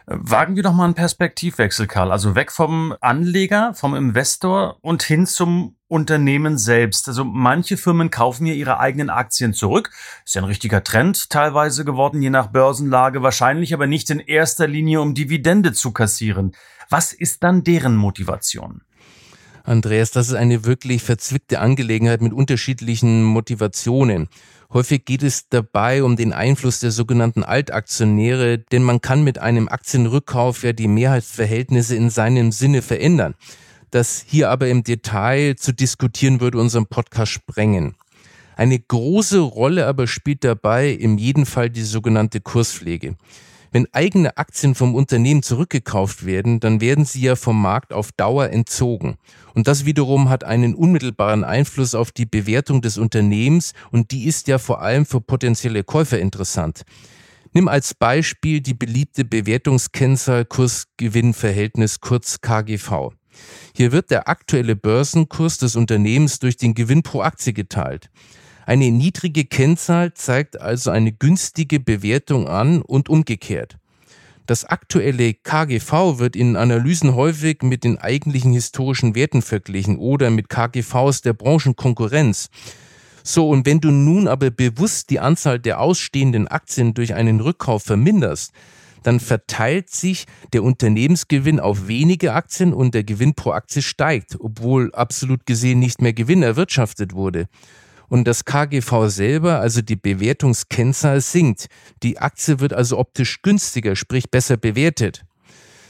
Wagen 0.09 0.55
wir 0.55 0.63
doch 0.63 0.71
mal 0.71 0.85
einen 0.85 0.93
Perspektivwechsel, 0.93 1.85
Karl. 1.85 2.13
Also 2.13 2.33
weg 2.33 2.53
vom 2.53 2.95
Anleger, 3.01 3.73
vom 3.73 3.93
Investor 3.93 4.77
und 4.79 5.03
hin 5.03 5.25
zum 5.25 5.75
Unternehmen 5.89 6.57
selbst. 6.57 7.09
Also 7.09 7.25
manche 7.25 7.75
Firmen 7.75 8.09
kaufen 8.09 8.45
ja 8.45 8.53
ihre 8.53 8.79
eigenen 8.79 9.09
Aktien 9.09 9.53
zurück. 9.53 9.91
Ist 10.25 10.35
ja 10.35 10.41
ein 10.41 10.47
richtiger 10.47 10.81
Trend 10.81 11.29
teilweise 11.29 11.83
geworden, 11.83 12.21
je 12.21 12.29
nach 12.29 12.47
Börsenlage, 12.47 13.21
wahrscheinlich 13.21 13.73
aber 13.73 13.85
nicht 13.85 14.09
in 14.09 14.19
erster 14.19 14.65
Linie, 14.65 15.01
um 15.01 15.13
Dividende 15.13 15.73
zu 15.73 15.91
kassieren. 15.91 16.53
Was 16.89 17.11
ist 17.11 17.43
dann 17.43 17.65
deren 17.65 17.97
Motivation? 17.97 18.83
Andreas, 19.63 20.11
das 20.11 20.29
ist 20.29 20.35
eine 20.35 20.63
wirklich 20.63 21.03
verzwickte 21.03 21.59
Angelegenheit 21.59 22.21
mit 22.21 22.31
unterschiedlichen 22.31 23.25
Motivationen. 23.25 24.29
Häufig 24.73 25.06
geht 25.06 25.23
es 25.23 25.47
dabei 25.49 26.03
um 26.03 26.17
den 26.17 26.34
Einfluss 26.34 26.82
der 26.82 26.91
sogenannten 26.91 27.43
Altaktionäre, 27.43 28.58
denn 28.58 28.84
man 28.84 28.99
kann 28.99 29.23
mit 29.23 29.39
einem 29.39 29.69
Aktienrückkauf 29.69 30.63
ja 30.63 30.73
die 30.73 30.89
Mehrheitsverhältnisse 30.89 31.95
in 31.95 32.10
seinem 32.10 32.51
Sinne 32.51 32.82
verändern. 32.82 33.36
Das 33.91 34.25
hier 34.27 34.49
aber 34.49 34.67
im 34.67 34.84
Detail 34.84 35.56
zu 35.56 35.71
diskutieren 35.71 36.41
würde 36.41 36.60
unseren 36.60 36.88
Podcast 36.88 37.32
sprengen. 37.32 37.95
Eine 38.58 38.80
große 38.80 39.39
Rolle 39.39 39.88
aber 39.88 40.08
spielt 40.08 40.43
dabei 40.43 40.89
im 40.89 41.17
jeden 41.17 41.45
Fall 41.45 41.69
die 41.69 41.84
sogenannte 41.84 42.41
Kurspflege. 42.41 43.15
Wenn 43.71 43.88
eigene 43.93 44.38
Aktien 44.38 44.75
vom 44.75 44.95
Unternehmen 44.95 45.43
zurückgekauft 45.43 46.25
werden, 46.25 46.60
dann 46.60 46.82
werden 46.82 47.06
sie 47.06 47.21
ja 47.21 47.36
vom 47.36 47.62
Markt 47.62 47.93
auf 47.93 48.12
Dauer 48.12 48.49
entzogen. 48.49 49.17
Und 49.53 49.67
das 49.67 49.86
wiederum 49.86 50.30
hat 50.30 50.43
einen 50.43 50.75
unmittelbaren 50.75 51.43
Einfluss 51.43 51.95
auf 51.95 52.12
die 52.12 52.25
Bewertung 52.25 52.82
des 52.82 52.97
Unternehmens 52.97 53.73
und 53.91 54.12
die 54.12 54.25
ist 54.25 54.47
ja 54.47 54.58
vor 54.58 54.82
allem 54.82 55.06
für 55.06 55.21
potenzielle 55.21 55.84
Käufer 55.84 56.19
interessant. 56.19 56.84
Nimm 57.53 57.67
als 57.67 57.93
Beispiel 57.93 58.62
die 58.62 58.73
beliebte 58.73 59.25
Bewertungskennzahl 59.25 60.45
Kurs-Gewinn-Verhältnis 60.45 61.99
kurz 62.01 62.39
KGV. 62.41 63.12
Hier 63.75 63.91
wird 63.91 64.12
der 64.12 64.27
aktuelle 64.27 64.75
Börsenkurs 64.75 65.58
des 65.58 65.75
Unternehmens 65.75 66.39
durch 66.39 66.58
den 66.58 66.73
Gewinn 66.73 67.03
pro 67.03 67.21
Aktie 67.21 67.53
geteilt. 67.53 68.10
Eine 68.67 68.91
niedrige 68.91 69.45
Kennzahl 69.45 70.13
zeigt 70.13 70.60
also 70.60 70.91
eine 70.91 71.13
günstige 71.13 71.80
Bewertung 71.80 72.49
an 72.49 72.82
und 72.82 73.08
umgekehrt. 73.08 73.77
Das 74.45 74.65
aktuelle 74.65 75.36
KGV 75.36 76.19
wird 76.19 76.36
in 76.36 76.58
Analysen 76.58 77.15
häufig 77.15 77.63
mit 77.63 77.86
den 77.86 77.97
eigentlichen 77.97 78.51
historischen 78.51 79.15
Werten 79.15 79.41
verglichen 79.41 79.97
oder 79.97 80.32
mit 80.32 80.49
KGVs 80.49 81.21
der 81.21 81.32
Branchenkonkurrenz. 81.32 82.49
So, 83.23 83.49
und 83.49 83.65
wenn 83.65 83.80
du 83.80 83.89
nun 83.89 84.27
aber 84.27 84.51
bewusst 84.51 85.12
die 85.12 85.21
Anzahl 85.21 85.60
der 85.60 85.80
ausstehenden 85.80 86.49
Aktien 86.49 86.93
durch 86.93 87.13
einen 87.13 87.39
Rückkauf 87.39 87.84
verminderst, 87.84 88.51
dann 89.01 89.21
verteilt 89.21 89.91
sich 89.91 90.25
der 90.51 90.63
Unternehmensgewinn 90.63 91.62
auf 91.62 91.88
wenige 91.88 92.34
Aktien 92.34 92.73
und 92.73 92.93
der 92.93 93.06
Gewinn 93.06 93.34
pro 93.34 93.51
Aktie 93.51 93.82
steigt, 93.82 94.36
obwohl 94.41 94.93
absolut 94.93 95.45
gesehen 95.45 95.80
nicht 95.80 96.01
mehr 96.01 96.12
Gewinn 96.12 96.43
erwirtschaftet 96.43 97.13
wurde 97.13 97.47
und 98.09 98.27
das 98.27 98.45
KGV 98.45 99.07
selber, 99.07 99.59
also 99.59 99.81
die 99.81 99.95
Bewertungskennzahl, 99.95 101.21
sinkt. 101.21 101.67
Die 102.03 102.19
Aktie 102.19 102.59
wird 102.59 102.73
also 102.73 102.97
optisch 102.97 103.41
günstiger, 103.41 103.95
sprich 103.95 104.31
besser 104.31 104.57
bewertet. 104.57 105.23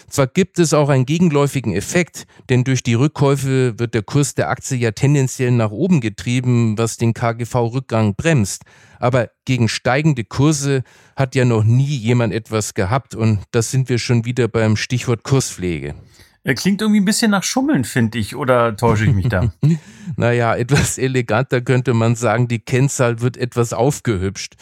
Zwar 0.09 0.27
gibt 0.27 0.57
es 0.57 0.73
auch 0.73 0.87
einen 0.87 1.05
gegenläufigen 1.05 1.73
Effekt, 1.73 2.27
denn 2.49 2.63
durch 2.63 2.81
die 2.81 2.93
Rückkäufe 2.93 3.77
wird 3.77 3.93
der 3.93 4.03
Kurs 4.03 4.35
der 4.35 4.49
Aktie 4.49 4.77
ja 4.77 4.91
tendenziell 4.91 5.51
nach 5.51 5.71
oben 5.71 5.99
getrieben, 5.99 6.77
was 6.77 6.95
den 6.95 7.13
KGV-Rückgang 7.13 8.15
bremst. 8.15 8.63
Aber 8.99 9.29
gegen 9.43 9.67
steigende 9.67 10.23
Kurse 10.23 10.83
hat 11.17 11.35
ja 11.35 11.43
noch 11.43 11.65
nie 11.65 11.83
jemand 11.83 12.33
etwas 12.33 12.73
gehabt 12.73 13.15
und 13.15 13.39
das 13.51 13.69
sind 13.69 13.89
wir 13.89 13.99
schon 13.99 14.23
wieder 14.23 14.47
beim 14.47 14.77
Stichwort 14.77 15.23
Kurspflege. 15.23 15.93
Er 16.47 16.55
klingt 16.55 16.79
irgendwie 16.79 17.01
ein 17.01 17.05
bisschen 17.05 17.31
nach 17.31 17.43
Schummeln, 17.43 17.83
finde 17.83 18.17
ich, 18.19 18.33
oder 18.33 18.77
täusche 18.77 19.03
ich 19.03 19.11
mich 19.11 19.27
da? 19.27 19.51
naja, 20.15 20.55
etwas 20.55 20.97
eleganter 20.97 21.59
könnte 21.59 21.93
man 21.93 22.15
sagen, 22.15 22.47
die 22.47 22.59
Kennzahl 22.59 23.19
wird 23.19 23.35
etwas 23.35 23.73
aufgehübscht. 23.73 24.53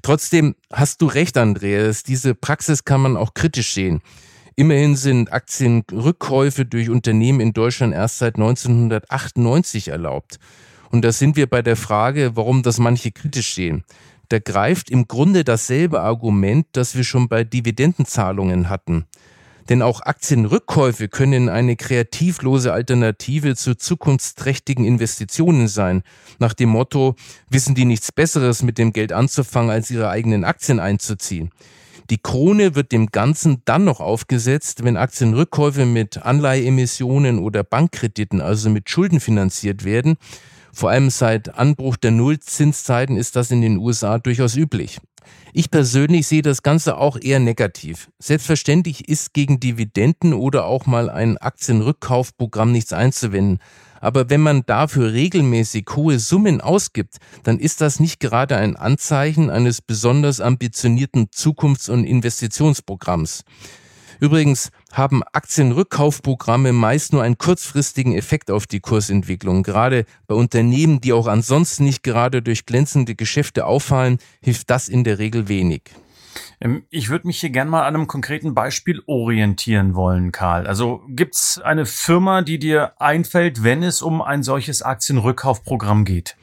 Trotzdem 0.00 0.54
hast 0.72 1.02
du 1.02 1.06
recht, 1.08 1.36
Andreas, 1.36 2.04
diese 2.04 2.34
Praxis 2.34 2.86
kann 2.86 3.02
man 3.02 3.18
auch 3.18 3.34
kritisch 3.34 3.74
sehen. 3.74 4.00
Immerhin 4.54 4.96
sind 4.96 5.30
Aktienrückkäufe 5.30 6.64
durch 6.64 6.88
Unternehmen 6.88 7.40
in 7.40 7.52
Deutschland 7.52 7.92
erst 7.92 8.16
seit 8.16 8.36
1998 8.36 9.88
erlaubt. 9.88 10.38
Und 10.90 11.04
da 11.04 11.12
sind 11.12 11.36
wir 11.36 11.48
bei 11.48 11.60
der 11.60 11.76
Frage, 11.76 12.30
warum 12.34 12.62
das 12.62 12.78
manche 12.78 13.12
kritisch 13.12 13.54
sehen. 13.54 13.84
Da 14.30 14.38
greift 14.38 14.88
im 14.88 15.06
Grunde 15.06 15.44
dasselbe 15.44 16.00
Argument, 16.00 16.66
das 16.72 16.96
wir 16.96 17.04
schon 17.04 17.28
bei 17.28 17.44
Dividendenzahlungen 17.44 18.70
hatten. 18.70 19.04
Denn 19.68 19.82
auch 19.82 20.00
Aktienrückkäufe 20.02 21.08
können 21.08 21.48
eine 21.48 21.76
kreativlose 21.76 22.72
Alternative 22.72 23.56
zu 23.56 23.74
zukunftsträchtigen 23.74 24.84
Investitionen 24.84 25.66
sein. 25.68 26.02
Nach 26.38 26.54
dem 26.54 26.68
Motto, 26.68 27.16
wissen 27.50 27.74
die 27.74 27.84
nichts 27.84 28.12
Besseres 28.12 28.62
mit 28.62 28.78
dem 28.78 28.92
Geld 28.92 29.12
anzufangen, 29.12 29.70
als 29.70 29.90
ihre 29.90 30.08
eigenen 30.08 30.44
Aktien 30.44 30.78
einzuziehen. 30.78 31.50
Die 32.08 32.18
Krone 32.18 32.76
wird 32.76 32.92
dem 32.92 33.08
Ganzen 33.08 33.62
dann 33.64 33.84
noch 33.84 33.98
aufgesetzt, 33.98 34.84
wenn 34.84 34.96
Aktienrückkäufe 34.96 35.86
mit 35.86 36.18
Anleiheemissionen 36.18 37.40
oder 37.40 37.64
Bankkrediten, 37.64 38.40
also 38.40 38.70
mit 38.70 38.88
Schulden 38.88 39.18
finanziert 39.18 39.84
werden. 39.84 40.16
Vor 40.72 40.90
allem 40.90 41.10
seit 41.10 41.58
Anbruch 41.58 41.96
der 41.96 42.12
Nullzinszeiten 42.12 43.16
ist 43.16 43.34
das 43.34 43.50
in 43.50 43.60
den 43.60 43.78
USA 43.78 44.18
durchaus 44.18 44.54
üblich. 44.54 45.00
Ich 45.52 45.70
persönlich 45.70 46.26
sehe 46.26 46.42
das 46.42 46.62
Ganze 46.62 46.98
auch 46.98 47.16
eher 47.20 47.40
negativ. 47.40 48.10
Selbstverständlich 48.18 49.08
ist 49.08 49.32
gegen 49.32 49.60
Dividenden 49.60 50.34
oder 50.34 50.66
auch 50.66 50.86
mal 50.86 51.08
ein 51.08 51.38
Aktienrückkaufprogramm 51.38 52.72
nichts 52.72 52.92
einzuwenden. 52.92 53.58
Aber 54.00 54.30
wenn 54.30 54.40
man 54.40 54.64
dafür 54.66 55.12
regelmäßig 55.12 55.86
hohe 55.96 56.18
Summen 56.18 56.60
ausgibt, 56.60 57.16
dann 57.42 57.58
ist 57.58 57.80
das 57.80 58.00
nicht 58.00 58.20
gerade 58.20 58.56
ein 58.56 58.76
Anzeichen 58.76 59.50
eines 59.50 59.80
besonders 59.80 60.40
ambitionierten 60.40 61.30
Zukunfts- 61.30 61.90
und 61.90 62.04
Investitionsprogramms. 62.04 63.42
Übrigens 64.20 64.70
haben 64.96 65.22
Aktienrückkaufprogramme 65.22 66.72
meist 66.72 67.12
nur 67.12 67.22
einen 67.22 67.38
kurzfristigen 67.38 68.14
Effekt 68.14 68.50
auf 68.50 68.66
die 68.66 68.80
Kursentwicklung. 68.80 69.62
Gerade 69.62 70.06
bei 70.26 70.34
Unternehmen, 70.34 71.00
die 71.00 71.12
auch 71.12 71.26
ansonsten 71.26 71.84
nicht 71.84 72.02
gerade 72.02 72.40
durch 72.40 72.64
glänzende 72.64 73.14
Geschäfte 73.14 73.66
auffallen, 73.66 74.18
hilft 74.40 74.70
das 74.70 74.88
in 74.88 75.04
der 75.04 75.18
Regel 75.18 75.48
wenig. 75.48 75.82
Ähm, 76.60 76.84
ich 76.90 77.08
würde 77.08 77.26
mich 77.26 77.40
hier 77.40 77.50
gern 77.50 77.68
mal 77.68 77.82
an 77.82 77.94
einem 77.94 78.06
konkreten 78.06 78.54
Beispiel 78.54 79.02
orientieren 79.06 79.94
wollen, 79.94 80.32
Karl. 80.32 80.66
Also 80.66 81.02
gibt's 81.08 81.58
eine 81.58 81.86
Firma, 81.86 82.42
die 82.42 82.58
dir 82.58 82.92
einfällt, 83.00 83.62
wenn 83.62 83.82
es 83.82 84.02
um 84.02 84.22
ein 84.22 84.42
solches 84.42 84.82
Aktienrückkaufprogramm 84.82 86.04
geht? 86.04 86.36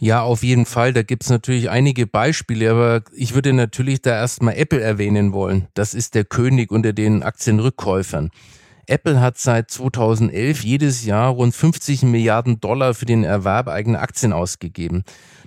Ja, 0.00 0.22
auf 0.22 0.44
jeden 0.44 0.64
Fall. 0.64 0.92
Da 0.92 1.02
gibt's 1.02 1.28
natürlich 1.28 1.70
einige 1.70 2.06
Beispiele, 2.06 2.70
aber 2.70 3.02
ich 3.12 3.34
würde 3.34 3.52
natürlich 3.52 4.00
da 4.00 4.10
erstmal 4.10 4.56
Apple 4.56 4.80
erwähnen 4.80 5.32
wollen. 5.32 5.66
Das 5.74 5.92
ist 5.92 6.14
der 6.14 6.24
König 6.24 6.70
unter 6.70 6.92
den 6.92 7.24
Aktienrückkäufern. 7.24 8.30
Apple 8.86 9.20
hat 9.20 9.36
seit 9.38 9.70
2011 9.70 10.64
jedes 10.64 11.04
Jahr 11.04 11.30
rund 11.30 11.54
50 11.54 12.04
Milliarden 12.04 12.60
Dollar 12.60 12.94
für 12.94 13.04
den 13.06 13.24
Erwerb 13.24 13.68
eigener 13.68 14.00
Aktien 14.00 14.32
ausgegeben. 14.32 15.02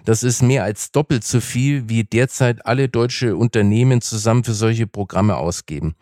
Das 0.05 0.21
ist 0.21 0.43
mehr 0.43 0.63
als 0.63 0.91
doppelt 0.91 1.23
so 1.23 1.39
viel, 1.39 1.89
wie 1.89 2.03
derzeit 2.03 2.65
alle 2.65 2.89
deutsche 2.89 3.35
Unternehmen 3.35 4.01
zusammen 4.01 4.43
für 4.43 4.53
solche 4.53 4.85
Programme 4.85 5.37
ausgeben. 5.37 5.95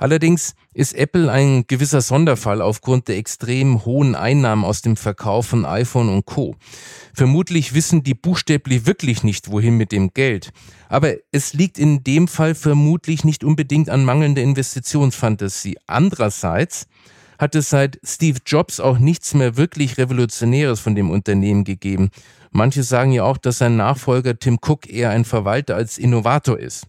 Allerdings 0.00 0.54
ist 0.72 0.94
Apple 0.94 1.30
ein 1.30 1.66
gewisser 1.66 2.00
Sonderfall 2.00 2.62
aufgrund 2.62 3.08
der 3.08 3.18
extrem 3.18 3.84
hohen 3.84 4.14
Einnahmen 4.14 4.64
aus 4.64 4.80
dem 4.80 4.96
Verkauf 4.96 5.48
von 5.48 5.66
iPhone 5.66 6.08
und 6.08 6.24
Co. 6.24 6.56
Vermutlich 7.12 7.74
wissen 7.74 8.02
die 8.02 8.14
buchstäblich 8.14 8.86
wirklich 8.86 9.24
nicht, 9.24 9.50
wohin 9.50 9.76
mit 9.76 9.92
dem 9.92 10.14
Geld. 10.14 10.52
Aber 10.88 11.16
es 11.32 11.52
liegt 11.52 11.78
in 11.78 12.02
dem 12.02 12.28
Fall 12.28 12.54
vermutlich 12.54 13.24
nicht 13.24 13.44
unbedingt 13.44 13.90
an 13.90 14.06
mangelnder 14.06 14.40
Investitionsfantasie. 14.40 15.76
Andererseits 15.86 16.86
hat 17.38 17.54
es 17.54 17.68
seit 17.68 18.00
Steve 18.02 18.38
Jobs 18.46 18.80
auch 18.80 18.98
nichts 18.98 19.34
mehr 19.34 19.58
wirklich 19.58 19.98
Revolutionäres 19.98 20.80
von 20.80 20.94
dem 20.94 21.10
Unternehmen 21.10 21.64
gegeben. 21.64 22.08
Manche 22.52 22.84
sagen 22.84 23.12
ja 23.12 23.24
auch, 23.24 23.36
dass 23.36 23.58
sein 23.58 23.76
Nachfolger 23.76 24.38
Tim 24.38 24.60
Cook 24.66 24.88
eher 24.88 25.10
ein 25.10 25.26
Verwalter 25.26 25.76
als 25.76 25.98
Innovator 25.98 26.58
ist. 26.58 26.86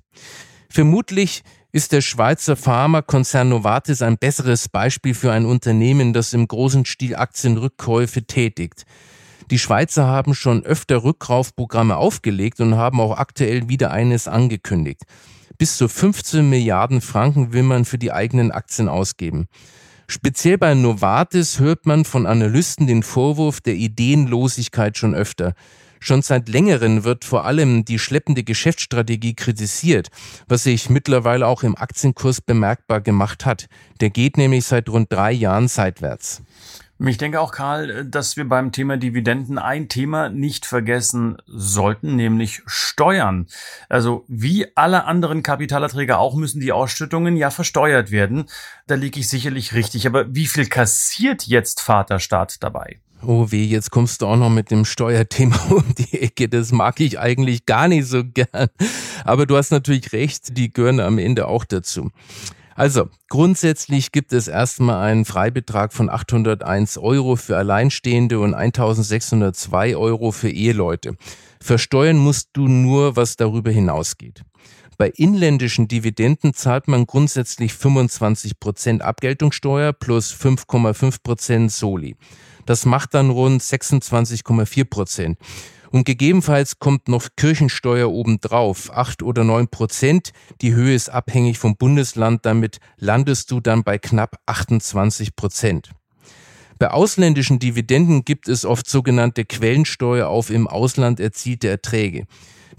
Vermutlich 0.70 1.44
ist 1.72 1.94
der 1.94 2.02
Schweizer 2.02 2.56
Pharmakonzern 2.56 3.50
Novartis 3.50 4.02
ein 4.02 4.18
besseres 4.18 4.68
Beispiel 4.68 5.14
für 5.14 5.32
ein 5.32 5.46
Unternehmen, 5.46 6.12
das 6.12 6.34
im 6.34 6.48
großen 6.48 6.86
Stil 6.86 7.16
Aktienrückkäufe 7.16 8.24
tätigt. 8.24 8.86
Die 9.50 9.60
Schweizer 9.60 10.06
haben 10.06 10.34
schon 10.34 10.64
öfter 10.64 11.04
Rückkaufprogramme 11.04 11.96
aufgelegt 11.96 12.60
und 12.60 12.76
haben 12.76 13.00
auch 13.00 13.18
aktuell 13.18 13.70
wieder 13.70 13.92
eines 13.92 14.28
angekündigt. 14.28 15.04
Bis 15.58 15.78
zu 15.78 15.88
15 15.88 16.50
Milliarden 16.50 17.02
Franken 17.02 17.54
will 17.54 17.64
man 17.64 17.86
für 17.86 17.98
die 17.98 18.12
eigenen 18.12 18.52
Aktien 18.52 18.90
ausgeben. 18.90 19.48
Speziell 20.08 20.58
bei 20.58 20.74
Novartis 20.74 21.60
hört 21.60 21.86
man 21.86 22.04
von 22.04 22.26
Analysten 22.26 22.88
den 22.88 23.04
Vorwurf 23.04 23.62
der 23.62 23.76
Ideenlosigkeit 23.76 24.98
schon 24.98 25.16
öfter. 25.16 25.54
Schon 26.04 26.24
seit 26.24 26.50
längerem 26.50 27.04
wird 27.04 27.26
vor 27.26 27.46
allem 27.46 27.86
die 27.86 28.00
schleppende 28.00 28.44
Geschäftsstrategie 28.44 29.36
kritisiert, 29.36 30.10
was 30.48 30.64
sich 30.64 30.90
mittlerweile 30.90 31.46
auch 31.46 31.62
im 31.62 31.78
Aktienkurs 31.78 32.42
bemerkbar 32.42 33.02
gemacht 33.02 33.46
hat. 33.46 33.68
Der 34.02 34.10
geht 34.10 34.36
nämlich 34.36 34.66
seit 34.66 34.90
rund 34.90 35.14
drei 35.14 35.32
Jahren 35.32 35.68
seitwärts. 35.68 36.42
Ich 36.98 37.18
denke 37.18 37.40
auch, 37.40 37.52
Karl, 37.52 38.06
dass 38.06 38.36
wir 38.36 38.50
beim 38.50 38.72
Thema 38.72 38.98
Dividenden 38.98 39.60
ein 39.60 39.90
Thema 39.90 40.30
nicht 40.30 40.66
vergessen 40.66 41.38
sollten, 41.46 42.16
nämlich 42.16 42.64
Steuern. 42.66 43.48
Also 43.88 44.26
wie 44.28 44.68
alle 44.76 45.06
anderen 45.06 45.44
Kapitalerträge 45.44 46.18
auch 46.18 46.36
müssen 46.36 46.62
die 46.62 46.72
Ausschüttungen 46.72 47.38
ja 47.38 47.52
versteuert 47.52 48.10
werden. 48.10 48.46
Da 48.88 48.96
liege 48.96 49.20
ich 49.20 49.30
sicherlich 49.30 49.74
richtig. 49.74 50.08
Aber 50.08 50.34
wie 50.34 50.48
viel 50.48 50.68
kassiert 50.68 51.46
jetzt 51.48 51.80
Vaterstaat 51.80 52.64
dabei? 52.64 53.00
Oh 53.26 53.52
weh, 53.52 53.66
jetzt 53.66 53.92
kommst 53.92 54.22
du 54.22 54.26
auch 54.26 54.36
noch 54.36 54.50
mit 54.50 54.72
dem 54.72 54.84
Steuerthema 54.84 55.58
um 55.70 55.84
die 55.96 56.22
Ecke. 56.22 56.50
Das 56.50 56.72
mag 56.72 57.00
ich 57.00 57.20
eigentlich 57.20 57.66
gar 57.66 57.88
nicht 57.88 58.06
so 58.08 58.24
gern. 58.24 58.68
Aber 59.24 59.46
du 59.46 59.58
hast 59.58 59.72
natürlich 59.72 60.12
recht, 60.12 60.58
die 60.58 60.74
gehören 60.74 61.00
am 61.00 61.20
Ende 61.20 61.48
auch 61.48 61.66
dazu. 61.66 62.10
Also, 62.74 63.10
grundsätzlich 63.30 64.12
gibt 64.12 64.34
es 64.34 64.48
erstmal 64.48 65.04
einen 65.04 65.26
Freibetrag 65.26 65.94
von 65.94 66.10
801 66.10 66.98
Euro 66.98 67.36
für 67.36 67.58
Alleinstehende 67.58 68.40
und 68.40 68.56
1602 68.56 69.96
Euro 69.96 70.32
für 70.32 70.50
Eheleute. 70.50 71.16
Versteuern 71.60 72.18
musst 72.18 72.50
du 72.54 72.68
nur, 72.68 73.16
was 73.16 73.36
darüber 73.36 73.70
hinausgeht. 73.70 74.42
Bei 74.98 75.10
inländischen 75.10 75.88
Dividenden 75.88 76.54
zahlt 76.54 76.88
man 76.88 77.06
grundsätzlich 77.06 77.74
25 77.74 78.60
Prozent 78.60 79.02
Abgeltungssteuer 79.02 79.94
plus 79.94 80.34
5,5 80.34 81.18
Prozent 81.24 81.72
Soli. 81.72 82.16
Das 82.72 82.86
macht 82.86 83.16
dann 83.16 83.32
rund 83.32 83.62
26,4 83.62 84.86
Prozent. 84.86 85.38
Und 85.90 86.06
gegebenenfalls 86.06 86.80
kommt 86.80 87.10
noch 87.10 87.28
Kirchensteuer 87.36 88.10
obendrauf, 88.10 88.96
acht 88.96 89.24
oder 89.24 89.44
neun 89.44 89.68
Prozent. 89.68 90.32
Die 90.62 90.74
Höhe 90.74 90.96
ist 90.96 91.10
abhängig 91.10 91.60
vom 91.60 91.76
Bundesland, 91.76 92.46
damit 92.46 92.78
landest 92.96 93.52
du 93.52 93.60
dann 93.60 93.84
bei 93.84 93.98
knapp 93.98 94.38
28 94.46 95.36
Prozent. 95.36 95.92
Bei 96.80 96.92
ausländischen 96.92 97.60
Dividenden 97.60 98.24
gibt 98.24 98.48
es 98.48 98.64
oft 98.64 98.88
sogenannte 98.88 99.44
Quellensteuer 99.44 100.30
auf 100.30 100.50
im 100.50 100.66
Ausland 100.66 101.20
erzielte 101.20 101.68
Erträge. 101.68 102.26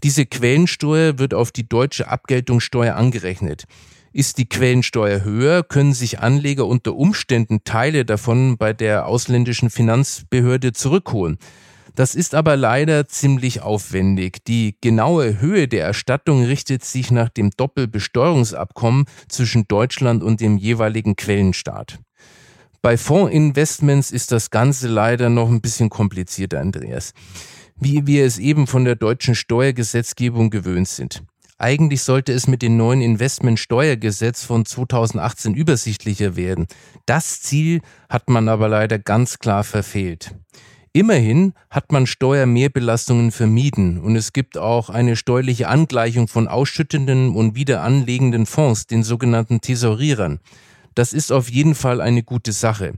Diese 0.03 0.25
Quellensteuer 0.25 1.19
wird 1.19 1.35
auf 1.35 1.53
die 1.53 1.69
deutsche 1.69 2.09
Abgeltungssteuer 2.09 2.97
angerechnet. 2.97 3.65
Ist 4.13 4.37
die 4.37 4.49
Quellensteuer 4.49 5.25
höher, 5.25 5.63
können 5.63 5.95
sich 5.95 6.21
Anleger 6.21 6.67
unter 6.67 6.95
Umständen 6.95 7.65
Teile 7.65 8.05
davon 8.05 8.59
bei 8.59 8.73
der 8.75 9.07
ausländischen 9.07 9.71
Finanzbehörde 9.71 10.73
zurückholen. 10.73 11.39
Das 11.95 12.15
ist 12.15 12.35
aber 12.35 12.57
leider 12.57 13.07
ziemlich 13.07 13.63
aufwendig. 13.63 14.45
Die 14.45 14.77
genaue 14.81 15.41
Höhe 15.41 15.69
der 15.69 15.85
Erstattung 15.85 16.45
richtet 16.45 16.85
sich 16.85 17.11
nach 17.11 17.29
dem 17.29 17.51
Doppelbesteuerungsabkommen 17.51 19.05
zwischen 19.29 19.67
Deutschland 19.69 20.23
und 20.23 20.41
dem 20.41 20.57
jeweiligen 20.57 21.17
Quellenstaat. 21.17 21.99
Bei 22.83 22.97
Fondsinvestments 22.97 24.11
ist 24.11 24.33
das 24.33 24.51
Ganze 24.51 24.89
leider 24.89 25.31
noch 25.31 25.49
ein 25.49 25.61
bisschen 25.61 25.89
komplizierter, 25.89 26.61
Andreas. 26.61 27.13
Wie 27.77 28.07
wir 28.07 28.25
es 28.27 28.39
eben 28.39 28.67
von 28.67 28.85
der 28.85 28.97
deutschen 28.97 29.35
Steuergesetzgebung 29.35 30.51
gewöhnt 30.51 30.89
sind. 30.89 31.23
Eigentlich 31.63 32.03
sollte 32.03 32.33
es 32.33 32.49
mit 32.49 32.61
dem 32.61 32.77
neuen 32.77 33.01
Investmentsteuergesetz 33.01 34.43
von 34.43 34.67
2018 34.67 35.55
übersichtlicher 35.55 36.35
werden. 36.35 36.67
Das 37.07 37.41
Ziel 37.41 37.83
hat 38.09 38.29
man 38.29 38.49
aber 38.49 38.69
leider 38.69 38.99
ganz 38.99 39.39
klar 39.39 39.63
verfehlt. 39.63 40.35
Immerhin 40.93 41.55
hat 41.71 41.93
man 41.93 42.09
Steuermehrbelastungen 42.09 43.31
vermieden 43.31 44.01
und 44.01 44.17
es 44.17 44.33
gibt 44.33 44.59
auch 44.59 44.91
eine 44.91 45.15
steuerliche 45.15 45.69
Angleichung 45.69 46.27
von 46.27 46.49
ausschüttenden 46.49 47.37
und 47.37 47.55
wieder 47.55 47.83
anlegenden 47.83 48.45
Fonds, 48.47 48.89
den 48.89 49.05
sogenannten 49.05 49.61
Tesorierern. 49.61 50.41
Das 50.97 51.13
ist 51.13 51.31
auf 51.31 51.49
jeden 51.49 51.77
Fall 51.77 52.01
eine 52.01 52.25
gute 52.25 52.51
Sache. 52.51 52.95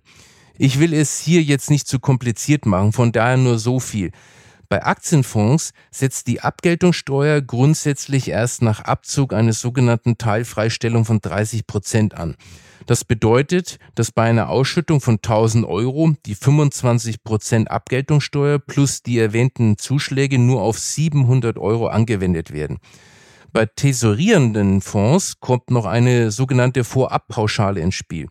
Ich 0.56 0.80
will 0.80 0.94
es 0.94 1.20
hier 1.20 1.42
jetzt 1.42 1.68
nicht 1.68 1.86
zu 1.86 1.98
kompliziert 1.98 2.64
machen, 2.64 2.94
von 2.94 3.12
daher 3.12 3.36
nur 3.36 3.58
so 3.58 3.78
viel. 3.78 4.10
Bei 4.68 4.84
Aktienfonds 4.84 5.72
setzt 5.90 6.26
die 6.26 6.40
Abgeltungssteuer 6.40 7.40
grundsätzlich 7.40 8.28
erst 8.28 8.62
nach 8.62 8.80
Abzug 8.80 9.32
eines 9.32 9.60
sogenannten 9.60 10.18
Teilfreistellung 10.18 11.04
von 11.04 11.20
30 11.20 11.66
Prozent 11.66 12.14
an. 12.14 12.36
Das 12.86 13.04
bedeutet, 13.04 13.78
dass 13.94 14.12
bei 14.12 14.24
einer 14.24 14.50
Ausschüttung 14.50 15.00
von 15.00 15.16
1000 15.16 15.64
Euro 15.66 16.12
die 16.26 16.34
25 16.34 17.24
Prozent 17.24 17.70
Abgeltungssteuer 17.70 18.58
plus 18.58 19.02
die 19.02 19.18
erwähnten 19.18 19.78
Zuschläge 19.78 20.38
nur 20.38 20.60
auf 20.62 20.78
700 20.78 21.58
Euro 21.58 21.86
angewendet 21.86 22.52
werden. 22.52 22.78
Bei 23.52 23.66
tesorierenden 23.66 24.80
Fonds 24.80 25.40
kommt 25.40 25.70
noch 25.70 25.86
eine 25.86 26.30
sogenannte 26.30 26.84
Vorabpauschale 26.84 27.80
ins 27.80 27.94
Spiel. 27.94 28.28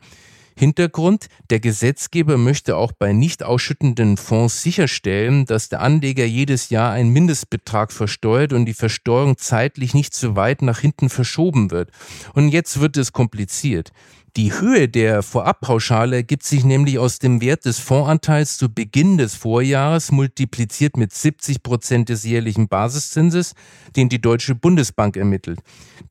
Hintergrund, 0.55 1.27
der 1.49 1.59
Gesetzgeber 1.59 2.37
möchte 2.37 2.75
auch 2.77 2.91
bei 2.91 3.13
nicht 3.13 3.43
ausschüttenden 3.43 4.17
Fonds 4.17 4.61
sicherstellen, 4.61 5.45
dass 5.45 5.69
der 5.69 5.81
Anleger 5.81 6.25
jedes 6.25 6.69
Jahr 6.69 6.91
einen 6.91 7.11
Mindestbetrag 7.11 7.91
versteuert 7.91 8.53
und 8.53 8.65
die 8.65 8.73
Versteuerung 8.73 9.37
zeitlich 9.37 9.93
nicht 9.93 10.13
zu 10.13 10.35
weit 10.35 10.61
nach 10.61 10.79
hinten 10.79 11.09
verschoben 11.09 11.71
wird. 11.71 11.89
Und 12.33 12.49
jetzt 12.49 12.79
wird 12.79 12.97
es 12.97 13.11
kompliziert. 13.11 13.91
Die 14.35 14.51
Höhe 14.51 14.89
der 14.89 15.21
Vorabpauschale 15.21 16.15
ergibt 16.15 16.41
sich 16.41 16.65
nämlich 16.65 16.97
aus 16.97 17.19
dem 17.19 17.39
Wert 17.39 17.65
des 17.65 17.77
Fondsanteils 17.77 18.57
zu 18.57 18.67
Beginn 18.67 19.19
des 19.19 19.35
Vorjahres 19.35 20.11
multipliziert 20.11 20.97
mit 20.97 21.13
70 21.13 21.61
Prozent 21.61 22.09
des 22.09 22.23
jährlichen 22.23 22.67
Basiszinses, 22.67 23.53
den 23.95 24.09
die 24.09 24.19
Deutsche 24.19 24.55
Bundesbank 24.55 25.17
ermittelt. 25.17 25.59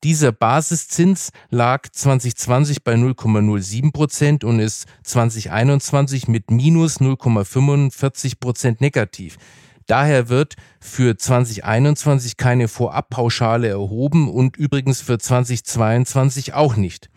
Dieser 0.05 0.31
Basiszins 0.31 1.31
lag 1.49 1.89
2020 1.91 2.85
bei 2.85 2.93
0,07 2.93 3.91
Prozent 3.91 4.45
und 4.45 4.59
ist 4.61 4.85
2021 5.03 6.29
mit 6.29 6.49
minus 6.49 7.01
0,45 7.01 8.39
Prozent 8.39 8.79
negativ. 8.79 9.37
Daher 9.85 10.29
wird 10.29 10.55
für 10.79 11.17
2021 11.17 12.37
keine 12.37 12.69
Vorabpauschale 12.69 13.67
erhoben 13.67 14.29
und 14.29 14.55
übrigens 14.55 15.01
für 15.01 15.19
2022 15.19 16.53
auch 16.53 16.77
nicht. 16.77 17.09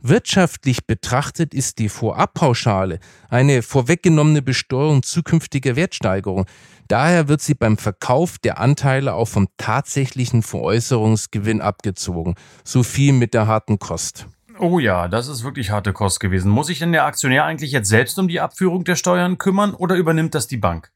Wirtschaftlich 0.00 0.86
betrachtet 0.86 1.52
ist 1.52 1.80
die 1.80 1.88
Vorabpauschale 1.88 3.00
eine 3.28 3.62
vorweggenommene 3.62 4.42
Besteuerung 4.42 5.02
zukünftiger 5.02 5.74
Wertsteigerung. 5.74 6.46
Daher 6.86 7.26
wird 7.26 7.40
sie 7.40 7.54
beim 7.54 7.76
Verkauf 7.76 8.38
der 8.38 8.58
Anteile 8.58 9.14
auch 9.14 9.26
vom 9.26 9.48
tatsächlichen 9.56 10.42
Veräußerungsgewinn 10.42 11.60
abgezogen. 11.60 12.36
So 12.62 12.84
viel 12.84 13.12
mit 13.12 13.34
der 13.34 13.48
harten 13.48 13.80
Kost. 13.80 14.26
Oh 14.60 14.78
ja, 14.78 15.08
das 15.08 15.26
ist 15.26 15.42
wirklich 15.42 15.70
harte 15.70 15.92
Kost 15.92 16.20
gewesen. 16.20 16.50
Muss 16.50 16.68
sich 16.68 16.78
denn 16.78 16.92
der 16.92 17.04
Aktionär 17.04 17.44
eigentlich 17.44 17.72
jetzt 17.72 17.88
selbst 17.88 18.18
um 18.18 18.28
die 18.28 18.40
Abführung 18.40 18.84
der 18.84 18.96
Steuern 18.96 19.36
kümmern 19.38 19.74
oder 19.74 19.96
übernimmt 19.96 20.34
das 20.34 20.46
die 20.46 20.56
Bank? 20.56 20.90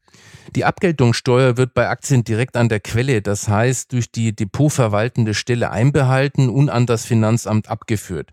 Die 0.55 0.65
Abgeltungssteuer 0.65 1.57
wird 1.57 1.73
bei 1.73 1.89
Aktien 1.89 2.23
direkt 2.23 2.55
an 2.55 2.69
der 2.69 2.79
Quelle, 2.79 3.21
das 3.21 3.47
heißt 3.47 3.91
durch 3.91 4.11
die 4.11 4.35
depotverwaltende 4.35 5.33
Stelle 5.33 5.71
einbehalten 5.71 6.49
und 6.49 6.69
an 6.69 6.85
das 6.85 7.05
Finanzamt 7.05 7.69
abgeführt. 7.69 8.31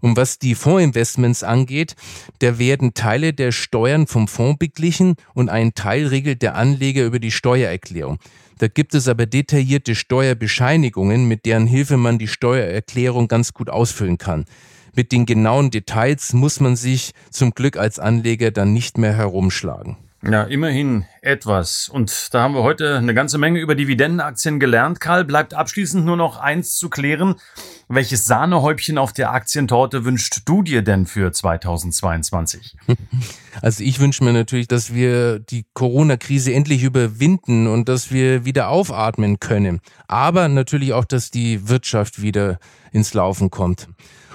Und 0.00 0.16
was 0.16 0.38
die 0.38 0.54
Fondsinvestments 0.54 1.42
angeht, 1.42 1.94
da 2.38 2.58
werden 2.58 2.94
Teile 2.94 3.32
der 3.32 3.52
Steuern 3.52 4.06
vom 4.06 4.28
Fonds 4.28 4.58
beglichen 4.58 5.16
und 5.34 5.48
ein 5.48 5.74
Teil 5.74 6.06
regelt 6.06 6.42
der 6.42 6.54
Anleger 6.54 7.04
über 7.04 7.18
die 7.18 7.30
Steuererklärung. 7.30 8.18
Da 8.58 8.68
gibt 8.68 8.94
es 8.94 9.08
aber 9.08 9.26
detaillierte 9.26 9.94
Steuerbescheinigungen, 9.94 11.26
mit 11.26 11.46
deren 11.46 11.66
Hilfe 11.66 11.96
man 11.96 12.18
die 12.18 12.28
Steuererklärung 12.28 13.26
ganz 13.26 13.54
gut 13.54 13.70
ausfüllen 13.70 14.18
kann. 14.18 14.44
Mit 14.94 15.12
den 15.12 15.24
genauen 15.24 15.70
Details 15.70 16.32
muss 16.32 16.60
man 16.60 16.76
sich 16.76 17.12
zum 17.30 17.52
Glück 17.52 17.76
als 17.76 17.98
Anleger 17.98 18.50
dann 18.50 18.72
nicht 18.72 18.98
mehr 18.98 19.14
herumschlagen. 19.14 19.96
Ja, 20.22 20.42
immerhin 20.42 21.06
etwas. 21.22 21.88
Und 21.88 22.34
da 22.34 22.42
haben 22.42 22.54
wir 22.54 22.62
heute 22.62 22.98
eine 22.98 23.14
ganze 23.14 23.38
Menge 23.38 23.58
über 23.58 23.74
Dividendenaktien 23.74 24.60
gelernt. 24.60 25.00
Karl, 25.00 25.24
bleibt 25.24 25.54
abschließend 25.54 26.04
nur 26.04 26.18
noch 26.18 26.36
eins 26.36 26.76
zu 26.76 26.90
klären. 26.90 27.36
Welches 27.88 28.26
Sahnehäubchen 28.26 28.98
auf 28.98 29.14
der 29.14 29.32
Aktientorte 29.32 30.04
wünschst 30.04 30.42
du 30.44 30.62
dir 30.62 30.82
denn 30.82 31.06
für 31.06 31.32
2022? 31.32 32.76
Also 33.62 33.82
ich 33.82 33.98
wünsche 33.98 34.22
mir 34.22 34.32
natürlich, 34.32 34.68
dass 34.68 34.94
wir 34.94 35.40
die 35.40 35.66
Corona-Krise 35.74 36.54
endlich 36.54 36.84
überwinden 36.84 37.66
und 37.66 37.88
dass 37.88 38.12
wir 38.12 38.44
wieder 38.44 38.68
aufatmen 38.68 39.40
können. 39.40 39.80
Aber 40.06 40.48
natürlich 40.48 40.92
auch, 40.92 41.04
dass 41.04 41.32
die 41.32 41.68
Wirtschaft 41.68 42.22
wieder 42.22 42.60
ins 42.92 43.12
Laufen 43.12 43.50
kommt. 43.50 43.88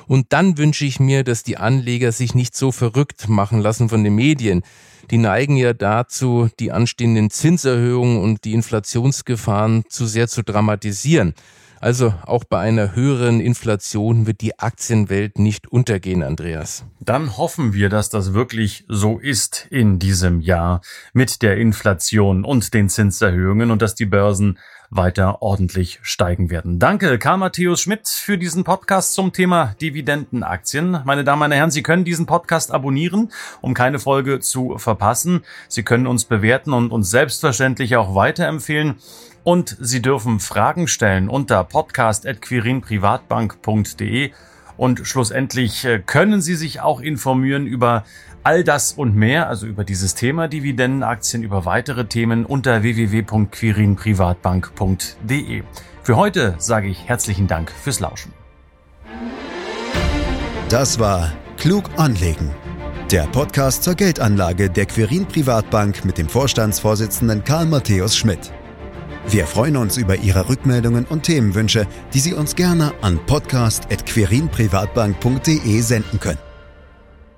Und 0.07 0.27
dann 0.29 0.57
wünsche 0.57 0.85
ich 0.85 0.99
mir, 0.99 1.23
dass 1.23 1.43
die 1.43 1.57
Anleger 1.57 2.11
sich 2.11 2.35
nicht 2.35 2.55
so 2.55 2.71
verrückt 2.71 3.27
machen 3.29 3.61
lassen 3.61 3.89
von 3.89 4.03
den 4.03 4.15
Medien. 4.15 4.63
Die 5.11 5.17
neigen 5.17 5.55
ja 5.55 5.73
dazu, 5.73 6.49
die 6.59 6.71
anstehenden 6.71 7.29
Zinserhöhungen 7.29 8.21
und 8.21 8.43
die 8.43 8.53
Inflationsgefahren 8.53 9.83
zu 9.89 10.05
sehr 10.07 10.27
zu 10.27 10.43
dramatisieren. 10.43 11.33
Also 11.79 12.15
auch 12.23 12.43
bei 12.45 12.59
einer 12.59 12.95
höheren 12.95 13.39
Inflation 13.39 14.25
wird 14.25 14.41
die 14.41 14.57
Aktienwelt 14.57 15.37
nicht 15.37 15.67
untergehen, 15.67 16.23
Andreas. 16.23 16.85
Dann 16.99 17.37
hoffen 17.37 17.73
wir, 17.73 17.89
dass 17.89 18.09
das 18.09 18.33
wirklich 18.33 18.85
so 18.87 19.19
ist 19.19 19.67
in 19.69 19.99
diesem 19.99 20.39
Jahr 20.39 20.81
mit 21.13 21.43
der 21.43 21.57
Inflation 21.57 22.43
und 22.43 22.73
den 22.73 22.89
Zinserhöhungen 22.89 23.69
und 23.69 23.83
dass 23.83 23.93
die 23.93 24.07
Börsen 24.07 24.57
weiter 24.89 25.41
ordentlich 25.41 25.99
steigen 26.01 26.49
werden. 26.49 26.79
Danke, 26.79 27.19
Karl 27.19 27.37
Matthäus 27.37 27.81
Schmidt, 27.81 28.07
für 28.07 28.37
diesen 28.37 28.63
Podcast 28.63 29.13
zum 29.13 29.33
Thema 29.33 29.75
Dividendenaktien. 29.81 31.01
Meine 31.05 31.23
Damen, 31.23 31.39
meine 31.39 31.55
Herren, 31.55 31.71
Sie 31.71 31.83
können 31.83 32.05
diesen 32.05 32.25
Podcast 32.25 32.71
abonnieren, 32.71 33.31
um 33.61 33.73
keine 33.73 33.99
Folge 33.99 34.39
zu 34.39 34.77
verpassen. 34.77 35.43
Sie 35.67 35.83
können 35.83 36.07
uns 36.07 36.23
bewerten 36.25 36.73
und 36.73 36.91
uns 36.91 37.09
selbstverständlich 37.09 37.95
auch 37.95 38.15
weiterempfehlen. 38.15 38.95
Und 39.43 39.77
Sie 39.79 40.01
dürfen 40.01 40.39
Fragen 40.39 40.87
stellen 40.87 41.29
unter 41.29 41.63
podcast.quirinprivatbank.de. 41.63 44.31
Und 44.77 45.07
schlussendlich 45.07 45.85
äh, 45.85 46.01
können 46.05 46.41
Sie 46.41 46.55
sich 46.55 46.81
auch 46.81 46.99
informieren 46.99 47.65
über 47.65 48.03
All 48.45 48.63
das 48.63 48.93
und 48.93 49.15
mehr, 49.15 49.49
also 49.49 49.65
über 49.65 49.83
dieses 49.83 50.13
Thema 50.13 50.47
Dividendenaktien, 50.47 51.41
über 51.41 51.65
weitere 51.65 52.05
Themen 52.05 52.45
unter 52.45 52.83
www.quirinprivatbank.de. 52.83 55.63
Für 56.03 56.15
heute 56.15 56.53
sage 56.59 56.87
ich 56.87 57.09
herzlichen 57.09 57.47
Dank 57.47 57.71
fürs 57.71 57.99
Lauschen. 57.99 58.31
Das 60.69 60.99
war 60.99 61.33
Klug 61.57 61.89
anlegen. 61.97 62.51
Der 63.09 63.23
Podcast 63.23 63.81
zur 63.81 63.95
Geldanlage 63.95 64.69
der 64.69 64.85
Quirin 64.85 65.25
Privatbank 65.25 66.05
mit 66.05 66.19
dem 66.19 66.29
Vorstandsvorsitzenden 66.29 67.43
Karl 67.43 67.65
Matthäus 67.65 68.15
Schmidt. 68.15 68.51
Wir 69.27 69.47
freuen 69.47 69.75
uns 69.75 69.97
über 69.97 70.17
Ihre 70.17 70.49
Rückmeldungen 70.49 71.05
und 71.05 71.23
Themenwünsche, 71.23 71.87
die 72.13 72.19
Sie 72.19 72.35
uns 72.35 72.55
gerne 72.55 72.93
an 73.01 73.17
podcast.quirinprivatbank.de 73.25 75.81
senden 75.81 76.19
können. 76.19 76.44